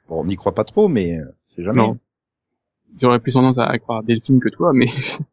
[0.08, 1.78] bon, on n'y croit pas trop, mais euh, c'est jamais.
[1.78, 1.98] Non.
[3.00, 4.88] J'aurais plus tendance à croire Delphine que toi, mais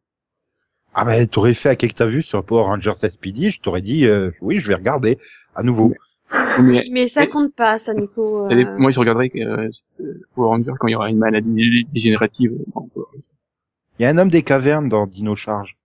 [1.01, 3.83] Ah ben t'aurais fait à qu'est-ce que t'as vu sur Power Rangers SPD, je t'aurais
[3.83, 5.17] dit euh, oui, je vais regarder
[5.55, 5.95] à nouveau.
[6.61, 8.43] mais Mais ça compte pas, ça, Nico.
[8.43, 9.69] ça euh, dépend- moi je regarderai euh,
[10.35, 12.53] Power Rangers quand il y aura une maladie dégénérative.
[12.75, 12.91] Bon,
[13.99, 15.77] Il y a un homme des cavernes dans Dino Charge.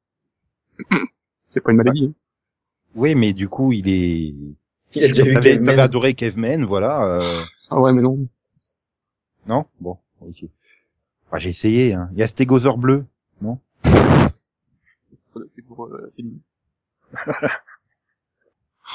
[1.51, 2.05] C'est pas une maladie.
[2.09, 2.13] hein.
[2.95, 4.33] Oui, mais du coup, il est.
[4.95, 5.79] Il a déjà vu T'avais Caveman.
[5.79, 7.05] adoré Caveman, voilà.
[7.05, 8.17] euh, Ah ouais, mais non.
[9.47, 10.45] Non, bon, ok.
[11.31, 11.93] Ah, j'ai essayé.
[11.93, 12.09] Hein.
[12.13, 13.05] Il y a Stégosaure bleu.
[15.13, 16.39] C'est pour, c'est pour euh, Céline.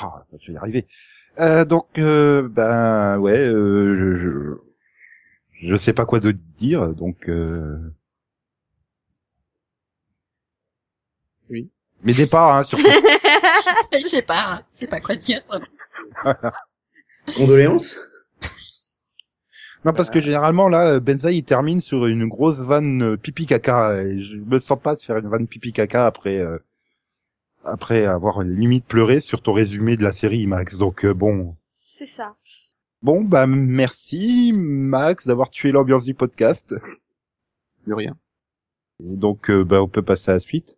[0.00, 0.86] Ah, je vais y arriver.
[1.40, 4.58] Euh, donc, euh, ben ouais, euh, je,
[5.66, 7.28] je je sais pas quoi d'autre dire, donc.
[7.28, 7.78] Euh...
[11.48, 12.84] Mais départ, hein, surtout.
[13.92, 14.62] Il sait pas, hein.
[14.70, 15.40] c'est pas quoi dire.
[17.36, 17.96] Condoléances.
[19.88, 24.02] Non, parce que généralement, là, Benzaï, il termine sur une grosse vanne euh, pipi caca.
[24.02, 26.58] Et je me sens pas de faire une vanne pipi caca après, euh,
[27.64, 30.76] après avoir limite pleuré sur ton résumé de la série, Max.
[30.76, 31.50] Donc, euh, bon.
[31.96, 32.36] C'est ça.
[33.00, 36.74] Bon, bah, merci, Max, d'avoir tué l'ambiance du podcast.
[37.86, 38.14] De rien.
[39.02, 40.76] Et donc, euh, bah, on peut passer à la suite.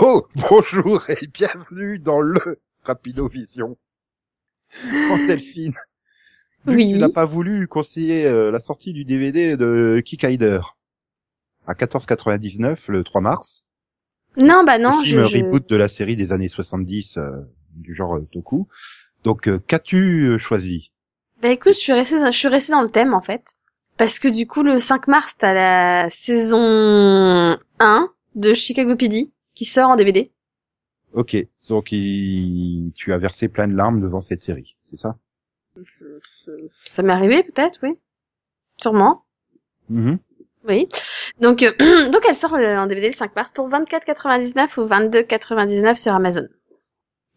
[0.00, 3.76] Oh, bonjour et bienvenue dans le Rapido Vision.
[4.84, 5.74] Oh, Delphine.
[6.66, 6.88] Vu Oui.
[6.88, 10.60] que tu n'as pas voulu conseiller euh, la sortie du DVD de Kikaider
[11.66, 13.64] à 14,99 le 3 mars.
[14.36, 17.30] Non, bah non, le film je, je- reboot de la série des années 70 euh,
[17.74, 18.68] du genre euh, Toku.
[19.24, 20.92] Donc, euh, qu'as-tu euh, choisi?
[21.42, 23.44] Bah écoute, je suis restée, je suis restée dans le thème en fait.
[23.96, 29.64] Parce que du coup, le 5 mars, t'as la saison 1 de Chicago PD qui
[29.64, 30.30] sort en DVD.
[31.14, 31.36] Ok,
[31.68, 35.16] donc il- tu as versé plein de larmes devant cette série, c'est ça?
[36.92, 37.94] Ça m'est arrivé peut-être, oui.
[38.80, 39.24] Sûrement.
[39.88, 40.18] Mhm.
[40.68, 40.88] Oui.
[41.40, 41.72] Donc, euh,
[42.10, 46.46] donc elle sort euh, en DVD le 5 mars pour 24,99 ou 22,99 sur Amazon.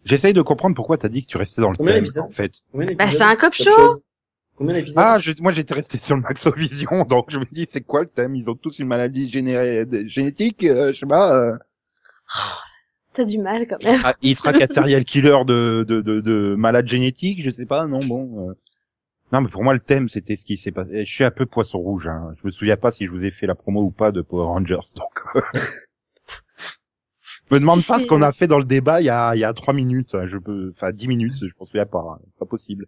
[0.06, 2.54] J'essaye de comprendre pourquoi t'as dit que tu restais dans le Combien thème, en fait.
[2.74, 4.04] Bah c'est un cop show.
[4.58, 8.02] Combien Ah, je, moi j'étais resté sur le Maxovision, donc je me dis c'est quoi
[8.02, 8.36] le thème?
[8.36, 11.36] Ils ont tous une maladie géné- génétique, euh, je sais pas.
[11.36, 11.58] Euh,
[13.14, 13.99] T'as du mal quand même.
[14.03, 17.88] ah, il sera qu'un serial killer de, de, de, de malade génétique, je sais pas,
[17.88, 18.49] non bon.
[18.49, 18.53] euh.
[19.34, 21.05] Non mais pour moi le thème c'était ce qui s'est passé.
[21.05, 22.34] Je suis un peu poisson rouge, hein.
[22.39, 24.45] je me souviens pas si je vous ai fait la promo ou pas de Power
[24.45, 25.43] Rangers, donc.
[27.51, 29.43] me demande pas ce qu'on a fait dans le débat il y a, il y
[29.43, 30.28] a trois minutes, hein.
[30.28, 32.20] je peux, enfin dix minutes, je m'en souviens pas, hein.
[32.39, 32.88] pas possible.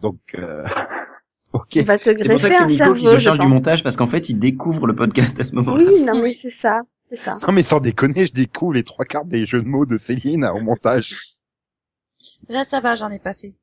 [0.00, 0.64] Donc, euh...
[1.52, 1.78] ok.
[1.78, 3.18] On va te C'est pour ça greffer que c'est un Nico cerveau, qui se je
[3.18, 3.48] charge du pense.
[3.48, 5.84] montage parce qu'en fait il découvre le podcast à ce moment-là.
[5.86, 7.38] Oui, non mais c'est ça, c'est ça.
[7.46, 10.44] Non mais sans déconner, je découvre les trois quarts des jeux de mots de Céline
[10.44, 11.16] au montage.
[12.48, 13.54] Là, ça va, j'en ai pas fait.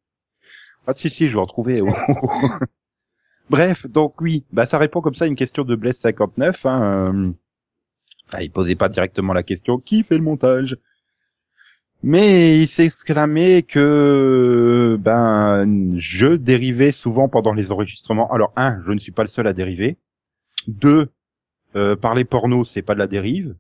[0.88, 1.82] Ah si si, je vais en trouver.
[3.50, 6.66] Bref, donc oui, bah ça répond comme ça à une question de Blaise 59.
[6.66, 7.34] Hein, euh,
[8.28, 10.78] Enfin, il posait pas directement la question qui fait le montage,
[12.04, 18.32] mais il s'exclamait que ben je dérivais souvent pendant les enregistrements.
[18.32, 19.98] Alors un, je ne suis pas le seul à dériver.
[20.68, 21.10] Deux,
[21.76, 23.56] euh, parler porno, c'est pas de la dérive.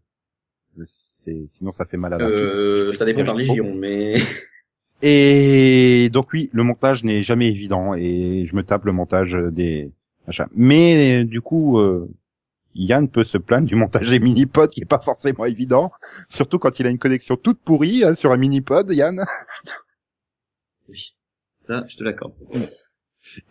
[0.83, 4.15] C'est sinon ça fait mal à la Euh, ça dépend de la région, mais
[5.01, 9.91] Et donc oui, le montage n'est jamais évident et je me tape le montage des
[10.25, 10.47] machins.
[10.55, 12.09] Mais du coup, euh,
[12.75, 15.91] Yann peut se plaindre du montage des mini-pods qui est pas forcément évident,
[16.29, 19.25] surtout quand il a une connexion toute pourrie hein, sur un mini-pod, Yann.
[20.89, 21.13] oui,
[21.59, 22.33] ça je te l'accorde.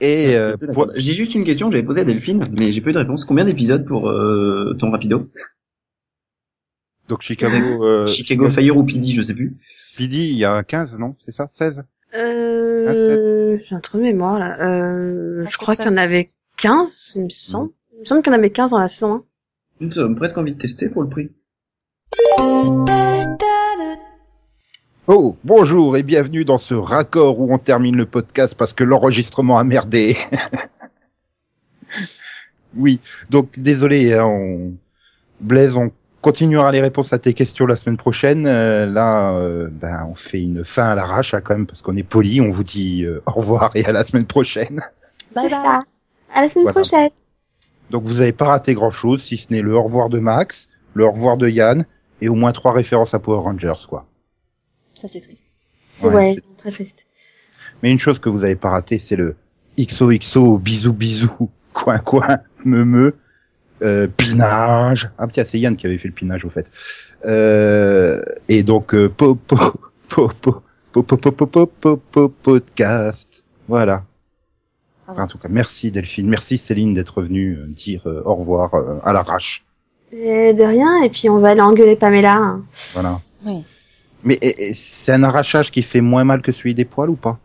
[0.00, 0.92] Et euh, pour- l'accorde.
[0.96, 3.24] J'ai juste une question que j'avais posée à Delphine, mais j'ai pas eu de réponse.
[3.24, 5.28] Combien d'épisodes pour euh, ton rapido?
[7.08, 9.56] Donc Chicago, euh, Chicago Fire ou PD, je sais plus.
[9.96, 11.14] PD, il y a 15, non?
[11.18, 11.48] C'est ça?
[11.52, 14.56] 16 Euh, j'ai un trou de mémoire là.
[14.60, 17.70] Euh, Ah, je crois qu'il y en avait 15, il me semble.
[17.94, 19.24] Il me semble qu'il y en avait 15 dans la saison
[19.80, 19.90] 1.
[19.90, 21.30] Ça me presque envie de tester pour le prix.
[25.06, 29.58] Oh, bonjour et bienvenue dans ce raccord où on termine le podcast parce que l'enregistrement
[29.58, 30.16] a merdé.
[32.76, 34.72] oui, donc désolé, hein, on...
[35.40, 35.92] Blaise, on
[36.22, 38.46] continuera les réponses à tes questions la semaine prochaine.
[38.46, 41.96] Euh, là, euh, ben, on fait une fin à l'arrache hein, quand même parce qu'on
[41.98, 42.40] est poli.
[42.40, 44.80] On vous dit euh, au revoir et à la semaine prochaine.
[45.34, 45.80] Bye bye.
[46.32, 46.72] À la semaine Voilà.
[46.72, 47.10] prochaine.
[47.90, 51.04] Donc vous n'avez pas raté grand-chose si ce n'est le au revoir de Max, le
[51.04, 51.84] au revoir de Yann
[52.22, 54.06] et au moins trois références à Power Rangers, quoi.
[55.04, 55.52] Ça, c'est triste.
[56.02, 57.04] Ouais, très triste.
[57.82, 59.36] Mais une chose que vous avez pas raté, c'est le
[59.78, 63.14] XOXO, bisous bisous, coin coin, me me,
[63.82, 65.10] euh, pinage.
[65.18, 66.70] Ah tiens, c'est Yann qui avait fait le pinage au fait.
[67.26, 69.56] Euh, et donc euh, po po
[70.08, 73.44] po po po po po po po po po podcast.
[73.68, 74.04] Voilà.
[75.06, 79.00] En tout cas, merci Delphine, merci Céline d'être venue euh, dire euh, au revoir euh,
[79.04, 79.66] à l'arrache.
[80.12, 82.36] Et de rien, et puis on va aller engueuler Pamela.
[82.36, 82.64] hein.
[82.94, 83.20] Voilà.
[83.44, 83.64] Oui.
[84.24, 84.38] Mais
[84.74, 87.38] c'est un arrachage qui fait moins mal que celui des poils ou pas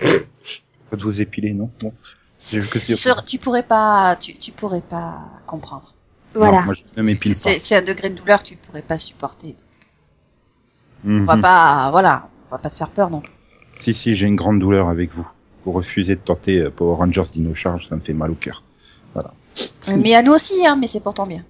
[0.00, 1.92] Quand vous épilez, non bon.
[2.40, 5.94] Sur- tu pourrais pas, tu, tu pourrais pas comprendre.
[6.34, 6.62] Non, Voilà.
[6.62, 7.38] moi je ne m'épile pas.
[7.38, 9.54] C'est c'est un degré de douleur que tu pourrais pas supporter.
[11.04, 11.22] Mhm.
[11.22, 13.32] On va pas, voilà, on va pas te faire peur non plus.
[13.80, 15.26] Si, si, j'ai une grande douleur avec vous.
[15.64, 18.62] Vous refusez de tenter euh, Power Rangers Dino Charge, ça me fait mal au cœur.
[19.96, 21.44] Mais à nous aussi, hein, mais c'est pour ton bien.